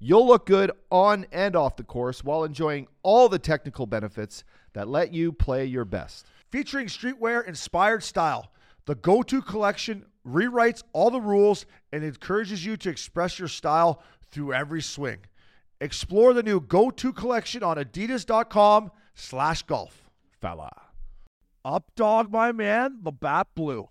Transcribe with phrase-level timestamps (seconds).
[0.00, 4.86] You'll look good on and off the course while enjoying all the technical benefits that
[4.86, 6.26] let you play your best.
[6.50, 8.52] Featuring streetwear inspired style,
[8.86, 14.00] the Go To collection rewrites all the rules and encourages you to express your style
[14.30, 15.18] through every swing.
[15.80, 20.10] Explore the new Go To collection on adidas.com slash golf.
[20.40, 20.70] Fella.
[21.64, 23.88] Up dog, my man, Labatt blue.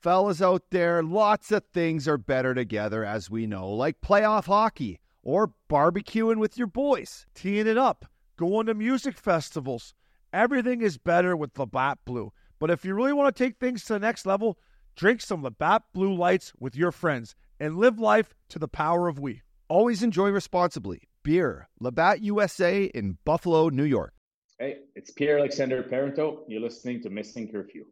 [0.00, 5.00] Fellas out there, lots of things are better together, as we know, like playoff hockey
[5.22, 7.26] or barbecuing with your boys.
[7.34, 8.06] Teeing it up,
[8.36, 9.94] going to music festivals.
[10.32, 12.32] Everything is better with Labatt Blue.
[12.58, 14.58] But if you really want to take things to the next level,
[14.96, 19.18] drink some Labatt Blue Lights with your friends and live life to the power of
[19.18, 19.42] we.
[19.68, 21.02] Always enjoy responsibly.
[21.22, 24.14] Beer, Labatt USA in Buffalo, New York.
[24.58, 26.40] Hey, it's Pierre Alexander Parenteau.
[26.48, 27.84] You're listening to Missin Curfew.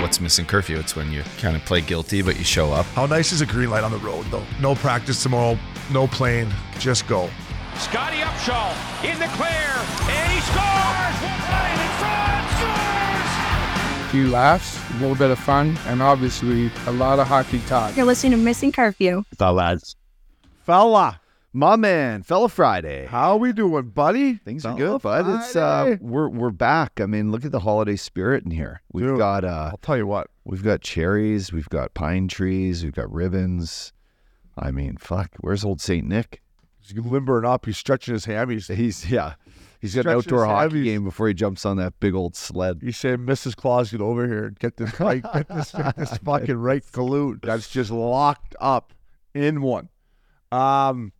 [0.00, 0.78] What's missing curfew?
[0.78, 2.84] It's when you kind of play guilty, but you show up.
[2.86, 4.44] How nice is a green light on the road, though?
[4.60, 5.58] No practice tomorrow,
[5.90, 7.30] no plane, just go.
[7.76, 8.72] Scotty Upshaw
[9.04, 9.72] in the clear,
[10.14, 11.16] and he scores!
[11.48, 14.06] Right in front, scores!
[14.06, 17.96] A few laughs, a little bit of fun, and obviously a lot of hockey talk.
[17.96, 19.24] You're listening to Missin Curfew.
[19.38, 19.96] The lads.
[20.64, 21.20] Fella,
[21.56, 23.06] My man, Fella Friday.
[23.06, 24.34] how we doing, buddy?
[24.34, 25.40] Things are Fella good, bud.
[25.40, 27.00] It's uh we're we're back.
[27.00, 28.82] I mean, look at the holiday spirit in here.
[28.92, 29.16] We've Dude.
[29.16, 30.28] got uh I'll tell you what.
[30.44, 33.94] we've got cherries, we've got pine trees, we've got ribbons.
[34.58, 36.42] I mean, fuck, where's old Saint Nick?
[36.78, 37.64] He's limbering up.
[37.64, 38.74] He's stretching his hammies.
[38.74, 39.36] He's yeah.
[39.80, 40.84] He's got an outdoor hockey hammies.
[40.84, 42.80] game before he jumps on that big old sled.
[42.82, 43.56] He's saying, Mrs.
[43.56, 47.40] Claus, get over here and get this bike, get this, get this fucking right galoot
[47.40, 48.92] that's just locked up
[49.32, 49.88] in one.
[50.52, 51.12] Um,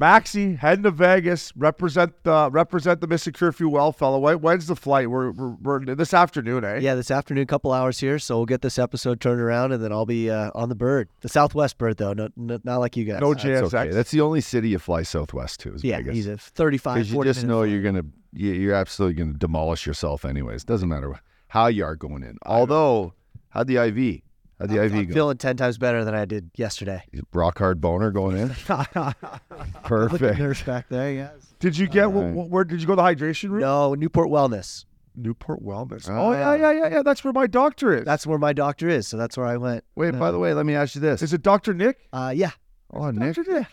[0.00, 1.52] Maxie heading to Vegas.
[1.54, 4.18] Represent the represent the missing curfew well, fella.
[4.18, 5.10] When- When's the flight?
[5.10, 6.78] We're, we're, we're this afternoon, eh?
[6.78, 9.92] Yeah, this afternoon, couple hours here, so we'll get this episode turned around, and then
[9.92, 13.04] I'll be uh, on the bird, the Southwest bird, though, no, no, not like you
[13.04, 13.20] guys.
[13.20, 13.74] No That's JSX.
[13.74, 13.90] okay.
[13.90, 15.74] That's the only city you fly southwest to.
[15.74, 16.14] Is yeah, Vegas.
[16.14, 17.70] he's a 35, because you just know flight.
[17.70, 20.64] you're gonna you- you're absolutely gonna demolish yourself anyways.
[20.64, 21.14] Doesn't matter
[21.48, 22.38] how you are going in.
[22.46, 23.12] Although,
[23.50, 24.22] how'd the IV?
[24.60, 25.14] How'd the I'm IV go?
[25.14, 27.02] feeling 10 times better than I did yesterday.
[27.32, 28.50] Rock hard boner going in.
[29.84, 30.38] Perfect.
[30.38, 31.32] nurse back there, yes.
[31.58, 32.34] Did you get Alright.
[32.34, 32.64] wh- wh- where?
[32.64, 33.60] Did you go to the hydration room?
[33.60, 34.84] No, Newport Wellness.
[35.16, 36.08] Newport Wellness.
[36.08, 36.16] Ah.
[36.18, 37.02] oh yeah, yeah, yeah, yeah.
[37.02, 38.04] That's where my doctor is.
[38.04, 39.84] That's where my doctor is, so that's where I went.
[39.96, 41.20] Wait, by the way, let me ask you this.
[41.22, 42.08] is it Doctor Nick?
[42.12, 42.50] Uh, yeah,
[42.92, 43.52] Oh, Nick, Dr.
[43.52, 43.66] Nick.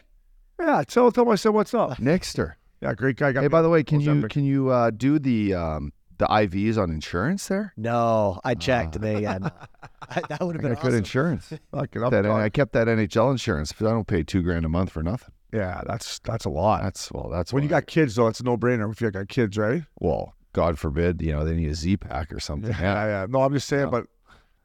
[0.59, 1.91] Yeah, tell tell my son what's up.
[1.99, 2.53] Nickster.
[2.81, 3.31] Yeah, great guy.
[3.31, 4.29] Got Hey, me by the way, can you Ozempic.
[4.29, 7.73] can you uh, do the um, the IVs on insurance there?
[7.77, 9.33] no, I checked, and they ah.
[9.33, 9.43] had,
[10.29, 11.53] that would I have got been a good insurance.
[11.71, 12.25] Fucking up, That.
[12.25, 15.33] I kept that NHL insurance, but I don't pay two grand a month for nothing.
[15.53, 16.83] Yeah, that's that's a lot.
[16.83, 18.91] That's well, that's when you why- got kids, though, it's a no brainer.
[18.91, 19.83] If you got kids, right?
[19.99, 22.71] well, God forbid, you know, they need a Z pack or something.
[22.71, 23.25] Yeah, Yeah, yeah.
[23.29, 23.91] No, I'm just saying, No.
[23.91, 24.07] but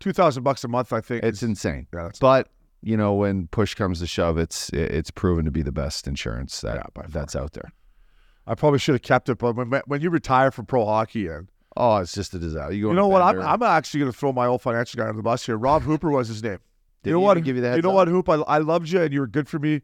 [0.01, 1.23] two thousand bucks a month, I think.
[1.23, 1.87] it's is- insane.
[1.95, 2.49] yeah, that's But
[2.83, 6.61] you know, when push comes to shove, it's it's proven to be the best insurance
[6.63, 7.71] that Yeah, that's out there.
[8.47, 9.39] I probably should have kept it.
[9.39, 12.75] But when when you retire from pro hockey, and Oh, it's just a disaster.
[12.75, 15.17] You, you know what, I'm, I'm actually going to throw my old financial guy on
[15.17, 15.57] the bus here.
[15.57, 16.59] Rob Hooper was his name.
[17.05, 17.43] You know what?
[17.43, 17.95] give you the you know up?
[17.95, 18.29] what, Hoop?
[18.29, 19.81] I, I loved you and you were good for me.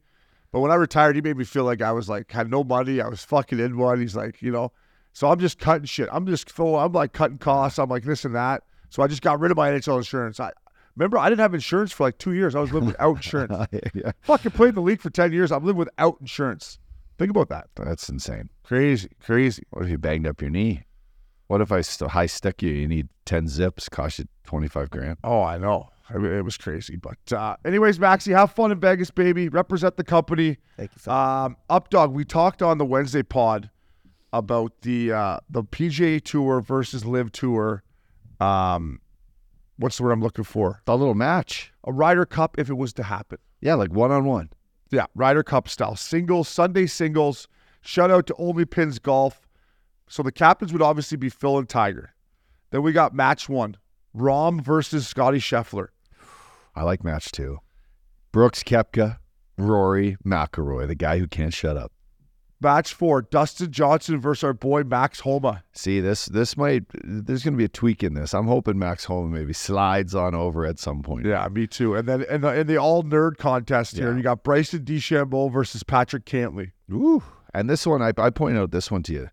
[0.52, 3.00] But when I retired, he made me feel like I was like had no money.
[3.00, 4.00] I was fucking in one.
[4.00, 4.72] He's like, you know,
[5.12, 6.08] so I'm just cutting shit.
[6.12, 6.76] I'm just full.
[6.76, 7.78] I'm like cutting costs.
[7.78, 8.62] I'm like this and that.
[8.88, 10.40] So I just got rid of my NHL insurance.
[10.40, 10.52] I
[10.96, 12.54] remember I didn't have insurance for like two years.
[12.54, 13.66] I was living without insurance.
[13.94, 15.50] yeah, fucking played in the league for ten years.
[15.50, 16.78] I'm living without insurance.
[17.18, 17.66] Think about that.
[17.74, 18.48] that's insane.
[18.62, 19.64] Crazy, crazy.
[19.70, 20.84] What if you banged up your knee?
[21.48, 22.70] What if I st- high stick you?
[22.70, 25.18] You need ten zips, cost you twenty five grand.
[25.24, 25.88] Oh, I know.
[26.10, 26.96] I mean, it was crazy.
[26.96, 29.48] But uh, anyways, Maxie, have fun in Vegas, baby.
[29.48, 30.58] Represent the company.
[30.76, 31.00] Thank you.
[31.00, 31.12] Phil.
[31.12, 33.70] Um, Updog, we talked on the Wednesday pod
[34.32, 37.82] about the uh, the PGA Tour versus LIV Tour.
[38.40, 39.00] Um,
[39.78, 40.82] what's the word I'm looking for?
[40.86, 41.72] A little match.
[41.84, 43.38] A Ryder Cup if it was to happen.
[43.60, 44.50] Yeah, like one on one.
[44.90, 45.96] Yeah, Ryder Cup style.
[45.96, 47.48] Singles, Sunday singles.
[47.80, 49.46] Shout out to Only Pins Golf.
[50.08, 52.14] So the captains would obviously be Phil and Tiger.
[52.70, 53.76] Then we got match one.
[54.16, 55.88] Rahm versus Scotty Scheffler.
[56.74, 57.58] I like match two.
[58.32, 59.18] Brooks Koepka,
[59.56, 61.92] Rory McIlroy, the guy who can't shut up.
[62.60, 63.22] Match four.
[63.22, 65.62] Dustin Johnson versus our boy Max Homa.
[65.72, 68.34] See this this might there's going to be a tweak in this.
[68.34, 71.24] I'm hoping Max Homa maybe slides on over at some point.
[71.26, 71.94] Yeah, me too.
[71.94, 74.16] And then in the, in the all nerd contest here, Yeah.
[74.16, 76.72] you got Bryson DeChambeau versus Patrick Cantlay.
[76.90, 77.22] Ooh.
[77.54, 79.30] And this one, I, I pointed out this one to you.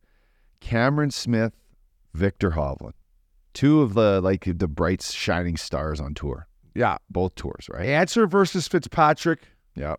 [0.62, 1.54] Cameron Smith,
[2.13, 2.94] Viktor Hovland.
[3.54, 6.48] Two of the like the bright shining stars on tour.
[6.75, 6.98] Yeah.
[7.10, 7.88] Both tours, right?
[7.88, 9.39] Ancer versus Fitzpatrick.
[9.75, 9.95] Yeah.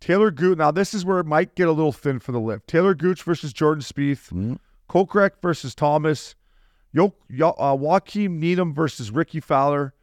[0.00, 0.58] Taylor Gooch.
[0.58, 2.66] Now this is where it might get a little thin for the lift.
[2.66, 4.30] Taylor Gooch versus Jordan Spieth.
[4.32, 4.58] Mm.
[4.88, 6.34] Kokrak versus Thomas.
[6.92, 9.94] Yo, Yo, uh, Joaquin Niemann versus Rickie Fowler.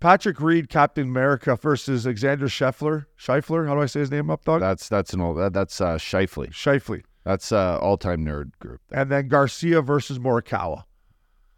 [0.00, 3.06] Patrick Reed, Captain America versus Alexander Scheffler.
[3.18, 4.60] Scheifler, how do I say his name up, dog?
[4.60, 6.50] That's that's an old that, that's uh Shifley.
[6.50, 7.02] Scheifele.
[7.24, 8.80] That's uh all time nerd group.
[8.92, 10.84] And then Garcia versus Morikawa.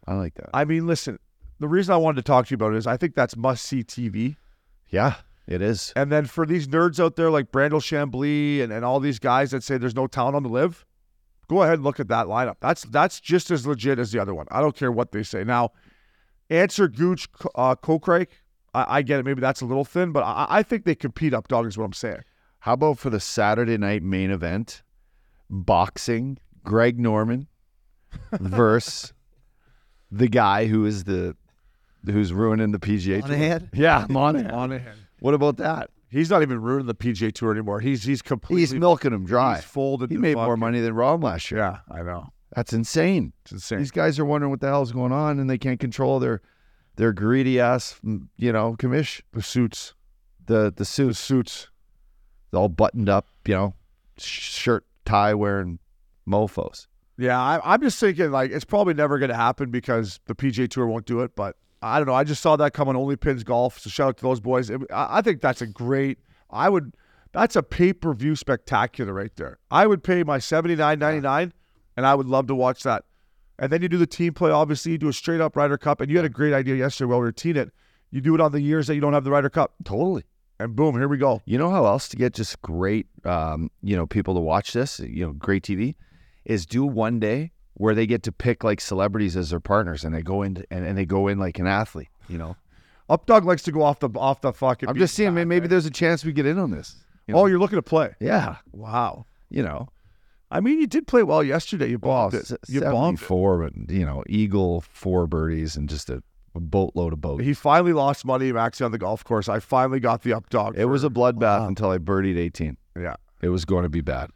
[0.06, 0.50] I like that.
[0.54, 1.18] I mean, listen,
[1.58, 3.64] the reason I wanted to talk to you about it is I think that's must
[3.64, 4.36] see TV.
[4.88, 5.16] yeah,
[5.48, 5.94] it is.
[5.96, 9.50] And then for these nerds out there like Brandel Chamblee and, and all these guys
[9.52, 10.84] that say there's no talent on the LIV,
[11.48, 12.56] go ahead and look at that lineup.
[12.60, 14.46] That's that's just as legit as the other one.
[14.50, 15.44] I don't care what they say.
[15.44, 15.72] Now,
[16.50, 18.28] Ancer Gooch, uh, Kokrak,
[18.74, 19.24] I, I get it.
[19.24, 21.86] Maybe that's a little thin, but I, I think they compete up, dog, is what
[21.86, 22.24] I'm saying.
[22.60, 24.82] How about for the Saturday night main event?
[25.48, 27.48] Boxing, Greg Norman
[28.32, 29.14] versus
[30.10, 31.34] the guy who is the
[32.04, 33.30] who's ruining the PGA Tour.
[33.30, 33.70] Monahan?
[33.72, 34.50] Yeah, Monahan.
[34.50, 35.07] Monahan.
[35.20, 35.90] What about that?
[36.10, 37.80] He's not even ruining the PGA Tour anymore.
[37.80, 39.56] He's he's completely He's milking him dry.
[39.56, 40.10] he's folded.
[40.10, 41.60] He made more money than Rahm last year.
[41.60, 42.28] Yeah, I know.
[42.56, 43.34] That's insane.
[43.42, 43.78] It's insane.
[43.80, 46.40] These guys are wondering what the hell's going on, and they can't control their
[46.96, 49.20] their greedy ass, mm, you know, commish.
[49.32, 49.94] the suits,
[50.46, 51.68] The the the suits suits.
[52.54, 53.74] all buttoned up, you know,
[54.16, 55.78] shirt tie wearing
[56.26, 56.88] mofo's.
[57.18, 60.68] Yeah, I, I'm just thinking like it's probably never going to happen because the PGA
[60.70, 61.36] Tour won't do it.
[61.36, 62.14] But I don't know.
[62.14, 63.78] I just saw that come on Only Pins Golf.
[63.78, 64.68] So shout out to those boys.
[64.70, 66.18] It- I, think that's a great.
[66.50, 66.94] I would.
[67.32, 69.58] That's a pay per view spectacular right there.
[69.70, 71.52] I would pay my seventy nine ninety nine,
[71.96, 73.04] and I would love to watch that.
[73.58, 74.50] And then you do the team play.
[74.50, 77.08] Obviously, you do a straight up Ryder Cup, and you had a great idea yesterday
[77.08, 77.70] while we were teeing it.
[78.10, 80.22] You do it on the years that you don't have the Ryder Cup, Totally.
[80.58, 81.42] and boom, here we go.
[81.44, 84.98] You know how else to get just great, um, you know, people to watch this,
[85.00, 85.94] you know, great TV,
[86.46, 90.14] is do one day where they get to pick like celebrities as their partners, and
[90.14, 92.08] they go in and, and they go in like an athlete.
[92.28, 92.56] You know,
[93.08, 94.88] Updog likes to go off the off the fucking.
[94.88, 95.70] I'm just seeing path, maybe man.
[95.70, 96.96] there's a chance we get in on this.
[97.26, 98.14] you Oh, you're looking to play.
[98.20, 99.24] Yeah, Wow.
[99.48, 99.88] you know,
[100.50, 101.88] I mean, you did play well yesterday.
[101.90, 102.50] You well, bombed it.
[102.68, 103.18] You bombed.
[103.18, 106.22] 74, but you know, eagle four birdies and just a,
[106.54, 107.44] a boatload of boats.
[107.44, 109.48] He finally lost money actually on the golf course.
[109.48, 110.76] I finally got the up dog.
[110.76, 111.68] It was a bloodbath Wow.
[111.68, 112.76] until I birdied 18.
[112.98, 113.16] Yeah.
[113.40, 114.30] It was going to be bad.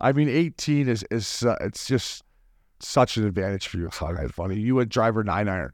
[0.00, 2.22] I mean, 18 is is uh, it's just
[2.80, 3.86] such an advantage for you.
[3.88, 4.58] It's not funny.
[4.58, 5.72] You went driver nine iron.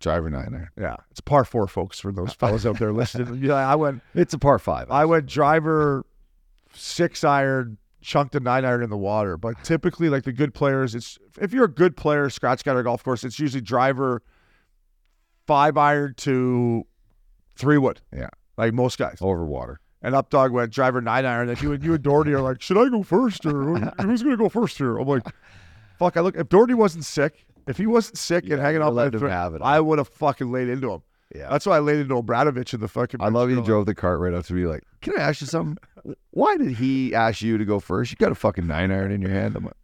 [0.00, 0.68] Driver nine iron.
[0.78, 1.98] Yeah, it's a par four, folks.
[2.00, 4.90] For those fellas out there listening, yeah, I went It's a par five.
[4.90, 6.04] I went driver
[6.74, 9.36] six iron, chunked a nine iron in the water.
[9.36, 13.02] But typically, like the good players, it's if you're a good player, scratch guy golf
[13.02, 14.22] course, it's usually driver
[15.46, 16.84] five iron to
[17.56, 18.00] three wood.
[18.14, 18.28] Yeah.
[18.56, 19.18] like most guys.
[19.20, 19.80] over water.
[20.02, 21.48] And Updog went driver nine iron.
[21.48, 24.36] And you and you and Doherty are like, should I go first or who's going
[24.36, 24.98] to go first here?
[24.98, 25.26] I'm like,
[25.98, 26.16] fuck.
[26.16, 29.20] I look if Doherty wasn't sick, if he wasn't sick and hanging out, let him
[29.20, 29.62] the- have it.
[29.62, 31.02] I would have fucking laid into him.
[31.34, 31.48] Yeah.
[31.50, 33.20] That's why I laid into Obradovich in the fucking.
[33.20, 35.48] I love you drove the cart right up to me like, can I ask you
[35.48, 35.76] something?
[36.30, 38.12] Why did he ask you to go first?
[38.12, 39.56] You got a fucking nine iron in your hand.
[39.56, 39.74] I'm like,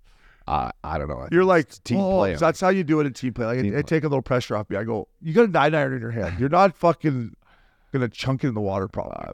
[0.46, 1.26] I, I don't know.
[1.32, 2.34] You're like team oh, play.
[2.34, 3.46] so that's how you do it in team play.
[3.46, 3.80] Like Team it, play.
[3.80, 4.76] it take a little pressure off me.
[4.76, 6.38] I go, you got a nine iron in your hand.
[6.38, 7.34] You're not fucking
[7.92, 9.14] gonna chunk it in the water, probably.
[9.18, 9.32] Uh,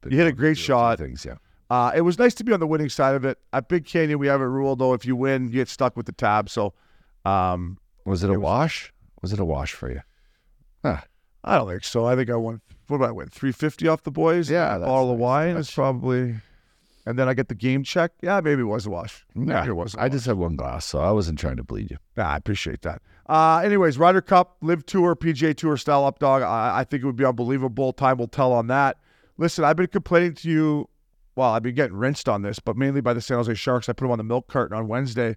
[0.00, 0.98] but you hit a great shot.
[0.98, 1.36] Things, yeah.
[1.74, 3.38] Uh, it was nice to be on the winning side of it.
[3.52, 6.06] At Big Canyon, we have a rule though: if you win, you get stuck with
[6.06, 6.48] the tab.
[6.48, 6.72] So,
[7.24, 8.92] um, Was it a It wash?
[9.22, 10.00] Was it a wash for you?
[10.84, 10.98] Huh.
[11.42, 12.04] I don't think so.
[12.06, 12.60] I think I won.
[12.88, 13.28] What did I win?
[13.28, 14.50] Three fifty off the boys.
[14.50, 15.22] Yeah, a that's bottle of nice.
[15.22, 16.34] wine That's- is probably,
[17.06, 18.12] and then I get the game check.
[18.22, 19.24] Yeah, maybe it was a wash.
[19.34, 19.94] Yeah, Maybe it was.
[19.96, 21.96] I just had one glass, so I wasn't trying to bleed you.
[22.16, 23.00] Nah, I appreciate that.
[23.26, 26.42] Uh, anyways, Ryder Cup, LIV Tour, PGA Tour style up dog.
[26.42, 27.92] I, I think it would be unbelievable.
[27.94, 28.98] Time will tell on that.
[29.38, 30.88] Listen, I've been complaining to you.
[31.36, 33.88] Well, I've been getting rinsed on this, but mainly by the San Jose Sharks.
[33.88, 35.36] I put them on the milk carton on Wednesday.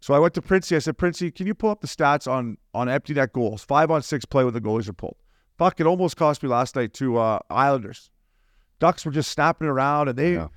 [0.00, 0.76] So I went to Princey.
[0.76, 3.62] I said, Princey, can you pull up the stats on on empty net goals?
[3.64, 5.16] Five on six play when the goalies are pulled.
[5.58, 8.10] Fuck, it almost cost me last night to uh, Islanders.
[8.78, 10.34] Ducks were just snapping around, and they.
[10.34, 10.48] Yeah.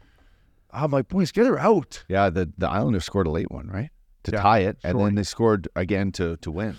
[0.71, 2.03] I'm like, boys, get her out.
[2.09, 3.89] Yeah, the the Islanders scored a late one, right?
[4.23, 6.75] To Yeah, tie it, and then they scored again to to win.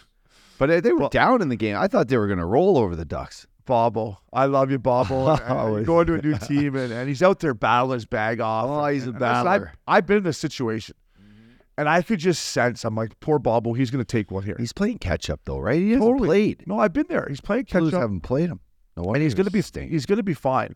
[0.59, 1.76] But they, they were Well- down in the game.
[1.76, 3.47] I thought they were going to roll over the Ducks.
[3.71, 4.21] Bobble.
[4.33, 5.31] I love you, Bobble.
[5.31, 5.87] And- and Always.
[5.87, 8.67] going to a new team, and, and he's out there battling his bag off.
[8.69, 9.73] Oh, he's a And I've, battler.
[9.87, 11.53] I've been in this situation, mm-hmm.
[11.79, 14.57] and I could just sense, I'm like, poor Bobble, he's going to take one here.
[14.59, 15.81] He's playing catch up though, right?
[15.81, 16.27] He hasn't Totally.
[16.27, 16.67] played.
[16.67, 17.27] no, I've been there.
[17.29, 18.61] He's playing catch Blues up, haven't played him.
[18.97, 19.93] No wonder and he's going to be stink.
[19.93, 20.75] he's going to be fine.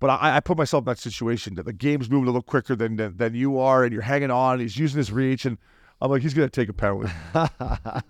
[0.00, 2.74] But I, I put myself in that situation that the game's moving a little quicker
[2.74, 4.58] than, than than you are, and you're hanging on.
[4.58, 5.56] He's using his reach, and
[6.04, 7.08] I'm like, he's going to take a penalty.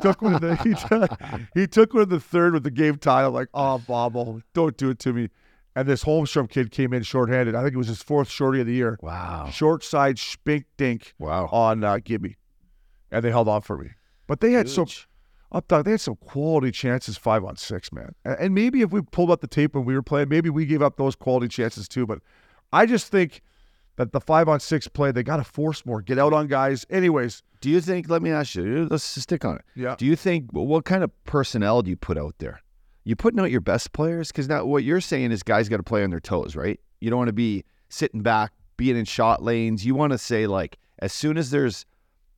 [0.03, 1.11] took one of the, he, took,
[1.55, 3.25] he took one of the third with the game tie.
[3.25, 5.29] I'm like, oh, Bobble, don't do it to me.
[5.77, 7.55] and this Holmstrom kid came in shorthanded.
[7.55, 8.99] I think it was his fourth shorty of the year.
[9.01, 9.49] Wow.
[9.53, 11.47] Short side spink dink Wow.
[11.53, 12.37] on uh, Gibby,
[13.13, 13.91] and they held on for me.
[14.27, 15.07] But they had some Huge.
[15.53, 15.85] up dog.
[15.85, 18.15] They had some quality chances five on six, man.
[18.25, 20.67] And, and maybe if we pulled up the tape when we were playing, maybe we
[20.67, 22.07] gave up those quality chances too.
[22.07, 22.19] But
[22.73, 23.41] I just think
[23.97, 26.85] that the five on six play, they got to force more, get out on guys.
[26.91, 28.09] Anyways, Do you think?
[28.11, 28.89] Let me ask you.
[28.91, 29.63] Let's stick on it.
[29.75, 29.95] yeah.
[29.97, 32.61] Do you think what kind of personnel do you put out there?
[33.05, 35.83] You putting out your best players because now what you're saying is guys got to
[35.83, 36.81] play on their toes, right?
[37.01, 39.85] You don't want to be sitting back, being in shot lanes.
[39.85, 41.85] You want to say like as soon as there's,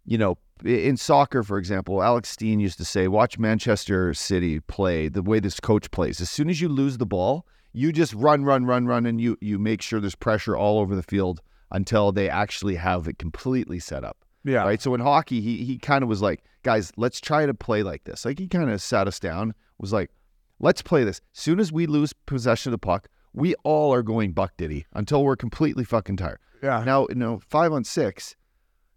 [0.05, 5.09] you know, in soccer, for example, Alex Steen used to say, "Watch Manchester City play
[5.09, 6.21] the way this coach plays.
[6.21, 7.47] As soon as you lose the ball,
[7.77, 10.97] you just run, run, run, run, and you you make sure there's pressure all over
[10.97, 14.65] the field until they actually have it completely set up." Yeah.
[14.65, 14.81] Right.
[14.81, 18.05] So in hockey, he he kind of was like, guys, let's try to play like
[18.05, 18.25] this.
[18.25, 20.11] Like he kind of sat us down, was like,
[20.59, 21.21] let's play this.
[21.33, 25.23] Soon as we lose possession of the puck, we all are going buck diddy until
[25.23, 26.39] we're completely fucking tired.
[26.63, 26.83] Yeah.
[26.83, 28.37] Now, you know, five on six,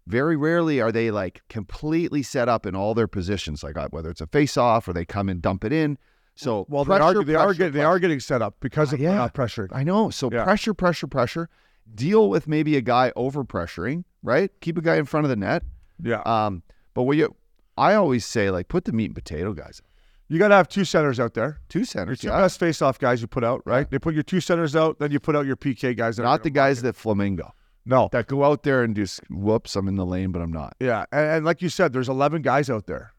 [0.06, 4.08] very rarely are they like completely set up in all their positions, like uh, whether
[4.08, 5.98] it's a face off or they come and dump it in.
[6.40, 8.92] So well, pressure, they are they are pressure, getting they are getting set up because
[8.92, 9.22] Uh, of yeah.
[9.24, 9.68] uh, pressure.
[9.72, 10.10] I know.
[10.10, 10.44] So Yeah.
[10.44, 11.48] pressure, pressure, pressure.
[11.94, 14.50] Deal with maybe a guy over pressuring, right?
[14.60, 15.64] Keep a guy in front of the net.
[16.02, 16.20] Yeah.
[16.22, 16.62] Um,
[16.94, 17.34] but what you,
[17.76, 19.82] I always say, like, put the meat and potato guys,
[20.28, 21.58] You got to have two centers out there.
[21.68, 22.40] two Your centers, two yeah.
[22.42, 23.90] best face-off guys you put out, right?
[23.90, 26.16] They put your two centers out, then you put out your PK guys.
[26.16, 27.52] that not the guys that flamingo
[27.84, 28.08] No.
[28.12, 30.76] that go out there and just whoops, I'm in the lane, but I'm not.
[30.78, 33.12] Yeah, and, and like you said, there's 11 guys out there.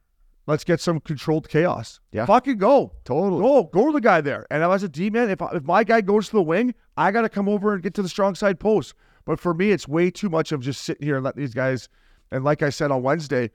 [0.48, 2.00] Let's get some controlled chaos.
[2.12, 2.25] Yeah.
[2.25, 2.93] Fucking go.
[3.03, 3.41] Totally.
[3.41, 3.63] Go.
[3.65, 4.48] Go to the guy there.
[4.50, 7.21] And as a D man, if, if my guy goes to the wing, I got
[7.21, 8.95] to come over and get to the strong side post.
[9.25, 11.89] But for me, it's way too much of just sitting here and let these guys.
[12.31, 13.51] And like I said on Wednesday,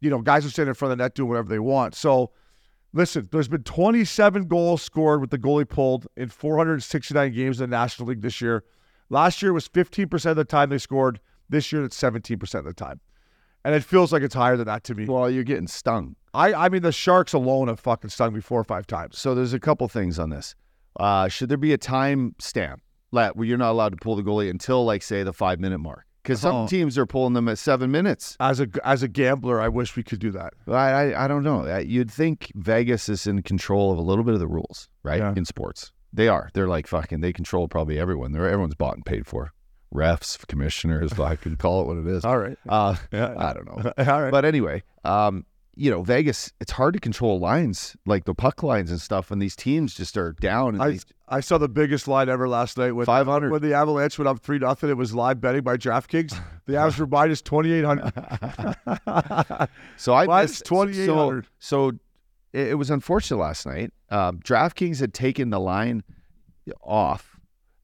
[0.00, 1.94] you know, guys are sitting in front of the net doing whatever they want.
[1.94, 2.30] So
[2.92, 7.76] listen, there's been 27 goals scored with the goalie pulled in 469 games in the
[7.76, 8.64] National League this year.
[9.10, 11.20] Last year was 15% of the time they scored.
[11.48, 13.00] This year it's 17% of the time.
[13.64, 15.04] And it feels like it's higher than that to me.
[15.06, 16.16] Well, you're getting stung.
[16.32, 19.18] I, I mean, the Sharks alone have fucking stung me four or five times.
[19.18, 20.54] So there's a couple things on this.
[20.98, 24.50] Uh, should there be a time stamp where you're not allowed to pull the goalie
[24.50, 26.04] until, like, say, the five minute mark?
[26.22, 26.66] Because some Oh.
[26.66, 28.36] teams are pulling them at seven minutes.
[28.38, 30.52] As a as a gambler, I wish we could do that.
[30.66, 30.72] I,
[31.12, 31.78] I, I don't know.
[31.78, 35.20] You'd think Vegas is in control of a little bit of the rules, right?
[35.20, 35.32] Yeah.
[35.34, 36.50] In sports, they are.
[36.52, 37.20] They're like fucking.
[37.22, 38.32] They control probably everyone.
[38.32, 39.52] They're everyone's bought and paid for.
[39.94, 42.24] Refs, commissioners, I can call it what it is.
[42.24, 42.58] All right.
[42.68, 43.34] Uh, Yeah.
[43.38, 43.92] I don't know.
[44.12, 44.30] All right.
[44.30, 48.90] But anyway, um, you know, Vegas, it's hard to control lines like the puck lines
[48.90, 50.74] and stuff, and these teams just are down.
[50.74, 53.50] And I, these, I saw the biggest line ever last night when 500.
[53.52, 54.90] when the Avalanche went up three nothing.
[54.90, 56.38] It was live betting by DraftKings.
[56.66, 58.12] The Avs were minus twenty eight hundred.
[59.96, 61.46] so I missed- 2,800.
[61.58, 61.98] So, so
[62.52, 63.92] it, it was unfortunate last night.
[64.10, 66.02] Um, DraftKings had taken the line
[66.82, 67.38] off.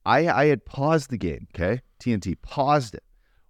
[0.06, 1.46] I I had paused the game.
[1.54, 3.02] Okay, TNT paused it.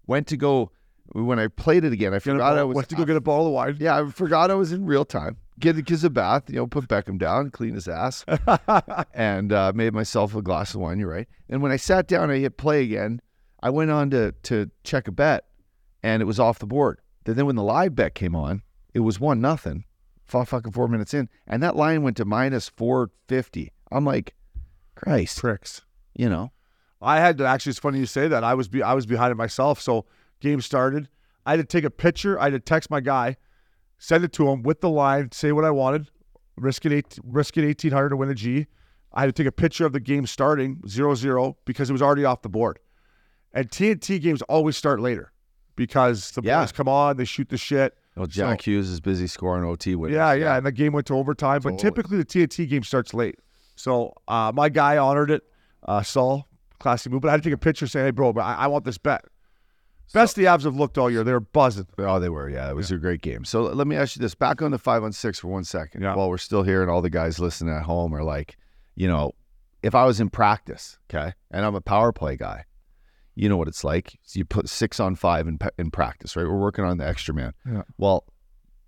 [0.07, 0.71] Went to go
[1.13, 2.15] when I played it again.
[2.15, 3.77] I forgot I was went to go get a bottle of wine.
[3.81, 5.37] Yeah, I forgot I was in real time.
[5.59, 8.25] Give the kids a bath, you know, put Beckham down, clean his ass,
[9.15, 10.99] and uh, made myself a glass of wine.
[10.99, 11.29] You're right.
[11.49, 13.21] And when I sat down, I hit play again.
[13.63, 15.45] I went on to to check a bet,
[16.03, 17.01] and it was off the board.
[17.25, 19.85] Then then when the live bet came on, it was one nothing.
[20.25, 23.73] Five fucking four minutes in, and that line went to minus four fifty.
[23.93, 24.35] I'm like,
[24.97, 25.83] Christ, Pricks.
[26.15, 26.51] you know.
[27.05, 27.71] I had to actually.
[27.71, 28.43] It's funny you say that.
[28.45, 29.81] I was be, I was behind it myself.
[29.81, 30.07] So
[30.41, 31.09] game started.
[31.47, 32.39] I had to take a picture.
[32.41, 33.37] I had to text my guy,
[33.99, 36.09] send it to him with the line, say what I wanted,
[36.57, 38.67] risk it eight, risk it eighteen hundred to win a G.
[39.13, 42.25] I had to take a picture of the game starting 0-0 because it was already
[42.25, 42.81] off the board.
[43.53, 45.31] And TNT games always start later
[45.77, 46.61] because the Yeah.
[46.63, 47.95] boys come on, they shoot the shit.
[48.17, 50.17] Well, Jack Hughes is busy scoring OT winners.
[50.17, 51.61] Yeah, yeah, and the game went to overtime.
[51.63, 53.39] But typically the TNT game starts late.
[53.77, 55.43] So uh, my guy honored it.
[55.85, 56.49] Uh, Saul,
[56.85, 57.23] classy move.
[57.23, 58.99] But I had to take a picture saying, "Hey, bro, but I, I want this
[58.99, 59.25] bet."
[60.13, 61.25] Best the Avs have looked all year.
[61.25, 61.87] They're buzzing.
[61.99, 62.49] Oh, they were.
[62.49, 63.45] Yeah, it was a great game.
[63.45, 66.03] So let me ask you this: back on the five on six for one second.
[66.03, 66.15] Yeah.
[66.15, 68.57] While we're still here, and all the guys listening at home are like,
[68.95, 69.33] you know,
[69.83, 72.65] if I was in practice, okay, and I'm a power play guy,
[73.35, 74.19] you know what it's like.
[74.23, 76.47] So you put six on five in in practice, right?
[76.47, 77.55] We're working on the extra man.
[77.67, 77.83] Yeah.
[77.97, 78.27] Well,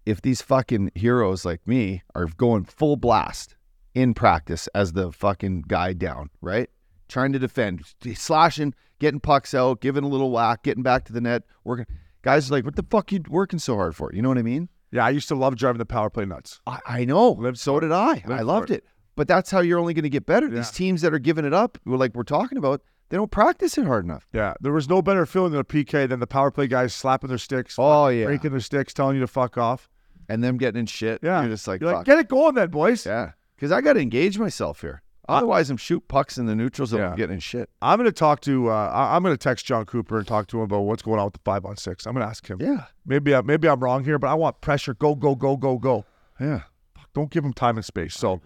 [0.05, 3.57] if these fucking heroes like me are going full blast
[3.95, 6.69] in practice as the fucking guy down, right?
[7.09, 7.83] Trying to defend,
[8.15, 11.87] slashing, getting pucks out, giving a little whack, getting back to the net, working.
[12.23, 14.11] Guys are like, what the fuck you working so hard for?
[14.13, 14.69] You know what I mean?
[14.91, 16.61] Yeah, I used to love driving the power play nuts.
[16.67, 17.31] I, I know.
[17.33, 17.93] Lived so did.
[17.93, 18.15] I.
[18.15, 18.79] Lived I loved it.
[18.79, 18.85] it.
[19.15, 20.49] But that's how you're only going to get better.
[20.49, 23.87] These teams that are giving it up, like we're talking about, they don't practice it
[23.87, 24.27] hard enough.
[24.33, 27.29] Yeah, there was no better feeling than a PK than the power play guys slapping
[27.29, 29.89] their sticks, Oh yeah, breaking their sticks, telling you to fuck off.
[30.29, 31.21] and them getting in shit.
[31.23, 33.07] Yeah, you're just like, You're like, get it going then, boys.
[33.07, 35.03] yeah, because I got to engage myself here.
[35.29, 37.15] Otherwise, I'm shoot pucks in the neutral zone, Yeah.
[37.17, 37.69] getting in shit.
[37.83, 38.71] I'm going to talk to.
[38.71, 41.27] Uh, I'm going to text Jon Cooper and talk to him about what's going on
[41.27, 42.07] with the five on six.
[42.07, 42.59] I'm going to ask him.
[42.61, 44.95] Yeah, Maybe I, maybe I'm wrong here, but I want pressure.
[44.95, 46.05] Go go go go go.
[46.41, 46.63] yeah.
[47.15, 48.15] Don't give him time and space.
[48.15, 48.43] So,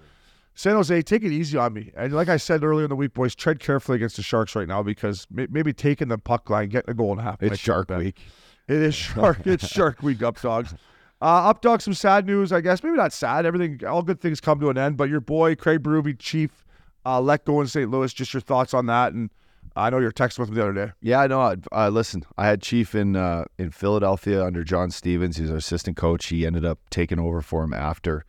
[0.54, 1.90] San Jose, take it easy on me.
[1.96, 4.68] And like I said earlier in the week, boys, tread carefully against the Sharks right
[4.68, 7.42] now because may- maybe taking the puck line, getting a goal and a half.
[7.42, 7.88] It's Shark.
[7.90, 8.20] Week.
[8.68, 9.40] It is Shark.
[9.44, 10.72] it's Shark Week, up dogs.
[11.22, 12.82] Uh, up dog, some sad news, I guess.
[12.84, 13.44] Maybe not sad.
[13.44, 14.96] Everything, all good things come to an end.
[14.96, 16.64] But your boy Craig Berube, Chief,
[17.04, 17.90] uh, let go in St.
[17.90, 18.12] Louis.
[18.12, 19.12] Just your thoughts on that.
[19.12, 19.30] And
[19.76, 20.92] I know you're texting with him the other day.
[21.00, 21.54] Yeah, I know.
[21.72, 25.36] Uh, listen, I had Chief in uh, in Philadelphia under John Stevens.
[25.36, 26.26] He's our assistant coach.
[26.26, 28.24] He ended up taking over for him after.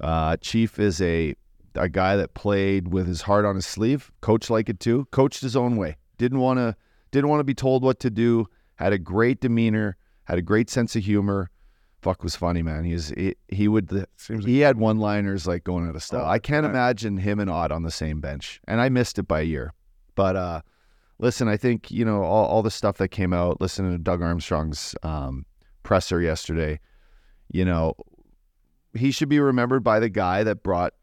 [0.00, 1.34] Uh, Chief is a
[1.74, 4.12] a guy that played with his heart on his sleeve.
[4.20, 5.06] Coached like it too.
[5.10, 5.96] Coached his own way.
[6.18, 6.76] Didn't want to
[7.10, 8.46] didn't want to be told what to do.
[8.76, 9.96] Had a great demeanor.
[10.24, 11.50] Had a great sense of humor.
[12.02, 12.82] Fuck was funny, man.
[12.82, 16.24] He's he, he would Seems he had one liners like going out of style.
[16.24, 16.70] Oh, I can't yeah.
[16.70, 19.72] imagine him and Odd on the same bench, and I missed it by a year.
[20.16, 20.62] But uh,
[21.20, 23.60] listen, I think you know all, all the stuff that came out.
[23.60, 25.46] Listening to Doug Armstrong's um,
[25.84, 26.80] presser yesterday,
[27.52, 27.94] you know,
[28.94, 30.94] he should be remembered by the guy that brought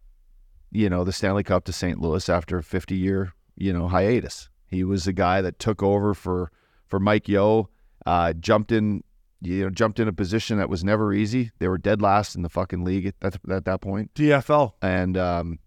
[0.72, 2.02] you know the Stanley Cup to St.
[2.02, 4.50] Louis after a 50 year you know hiatus.
[4.68, 6.52] He was the guy that took over for
[6.88, 7.70] for Mike Yeo,
[8.06, 9.04] uh, jumped in.
[9.42, 11.52] You know, jumped in a position that was never easy.
[11.60, 14.74] They were dead last in the fucking league at that, at that point DFL.
[14.82, 15.60] and um,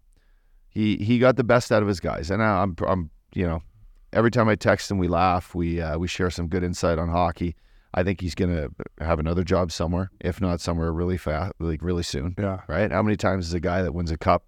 [0.69, 2.29] he he got the best out of his guys.
[2.31, 3.61] And I, I'm I'm you know
[4.11, 5.55] every time I text him, we laugh.
[5.55, 7.55] We uh, we share some good insight on hockey.
[7.95, 12.03] I think he's gonna have another job somewhere, if not somewhere really fast, like really
[12.03, 12.35] soon.
[12.39, 12.61] Yeah.
[12.67, 12.91] Right?
[12.91, 14.45] How many times is a guy that wins a cup,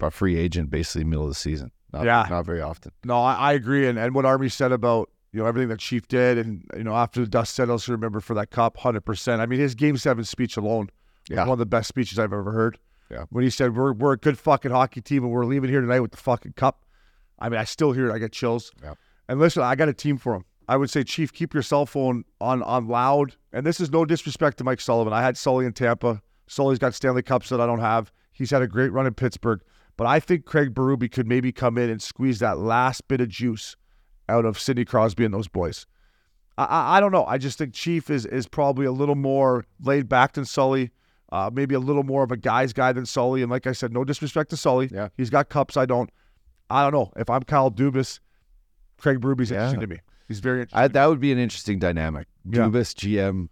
[0.00, 1.70] a free agent, basically middle of the season?
[1.92, 2.26] Not, Yeah.
[2.28, 2.92] not very often.
[3.04, 3.86] No, I, I agree.
[3.88, 6.94] And, and what Army said about, you know, everything that Chief did and, you know,
[6.94, 9.40] after the dust settles, he'll remember for that cup, 100%.
[9.40, 10.88] I mean, his game seven speech alone
[11.28, 11.40] Yeah.
[11.44, 12.78] one of the best speeches I've ever heard.
[13.10, 13.24] Yeah.
[13.30, 16.00] When he said, we're, we're a good fucking hockey team and we're leaving here tonight
[16.00, 16.84] with the fucking cup.
[17.38, 18.12] I mean, I still hear it.
[18.12, 18.72] I get chills.
[18.82, 18.94] Yeah.
[19.28, 20.44] And listen, I got a team for him.
[20.68, 23.36] I would say, Chief, keep your cell phone on on loud.
[23.54, 25.12] And this is no disrespect to Mike Sullivan.
[25.14, 26.20] I had Sully in Tampa.
[26.46, 28.12] Sully's got Stanley Cups that I don't have.
[28.32, 29.60] He's had a great run in Pittsburgh.
[29.96, 33.28] But I think Craig Berube could maybe come in and squeeze that last bit of
[33.28, 33.76] juice
[34.28, 35.86] out of Sidney Crosby and those boys.
[36.56, 37.24] I, I, I don't know.
[37.26, 40.90] I just think Chief is is probably a little more laid back than Sully.
[41.30, 43.42] Uh, maybe a little more of a guy's guy than Sully.
[43.42, 44.88] And like I said, no disrespect to Sully.
[44.92, 45.08] Yeah.
[45.16, 45.76] He's got cups.
[45.76, 46.10] I don't.
[46.70, 47.12] I don't know.
[47.16, 48.20] If I'm Kyle Dubas,
[48.98, 49.58] Craig Berube's Yeah.
[49.66, 50.00] interesting to me.
[50.26, 50.78] He's very interesting.
[50.80, 52.26] I, that would be an interesting dynamic.
[52.44, 52.60] Yeah.
[52.62, 53.48] Dubas GM,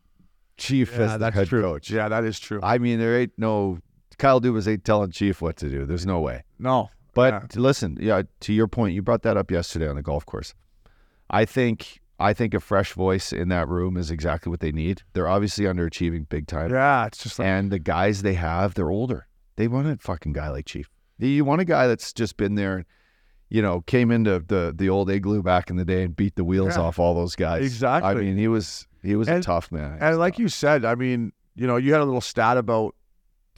[0.58, 1.62] Chief yeah, as the that's head true.
[1.62, 1.90] coach.
[1.90, 2.60] Yeah, that is true.
[2.62, 3.78] I mean, there ain't no
[4.18, 5.84] Kyle Dubas ain't telling Chief what to do.
[5.86, 6.42] There's no way.
[6.58, 6.90] no.
[7.14, 7.60] But Yeah.
[7.62, 10.54] listen, yeah, to your point, you brought that up yesterday on the golf course.
[11.30, 15.02] I think I think a fresh voice in that room is exactly what they need.
[15.12, 18.90] They're obviously underachieving big time, Yeah, it's just like and the guys they have, they're
[18.90, 19.26] older.
[19.56, 20.88] They want a fucking guy like Chief.
[21.18, 22.84] You want a guy that's just been there,
[23.48, 26.44] you know, came into the the old igloo back in the day and beat the
[26.44, 26.82] wheels Yeah.
[26.82, 27.64] off all those guys.
[27.64, 28.10] Exactly.
[28.10, 29.98] I mean, he was he was a tough man.
[30.00, 32.94] And like you said, I mean, you know, you had a little stat about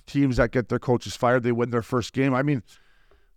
[0.07, 2.33] teams that get their coaches fired, they win their first game.
[2.35, 2.62] I mean,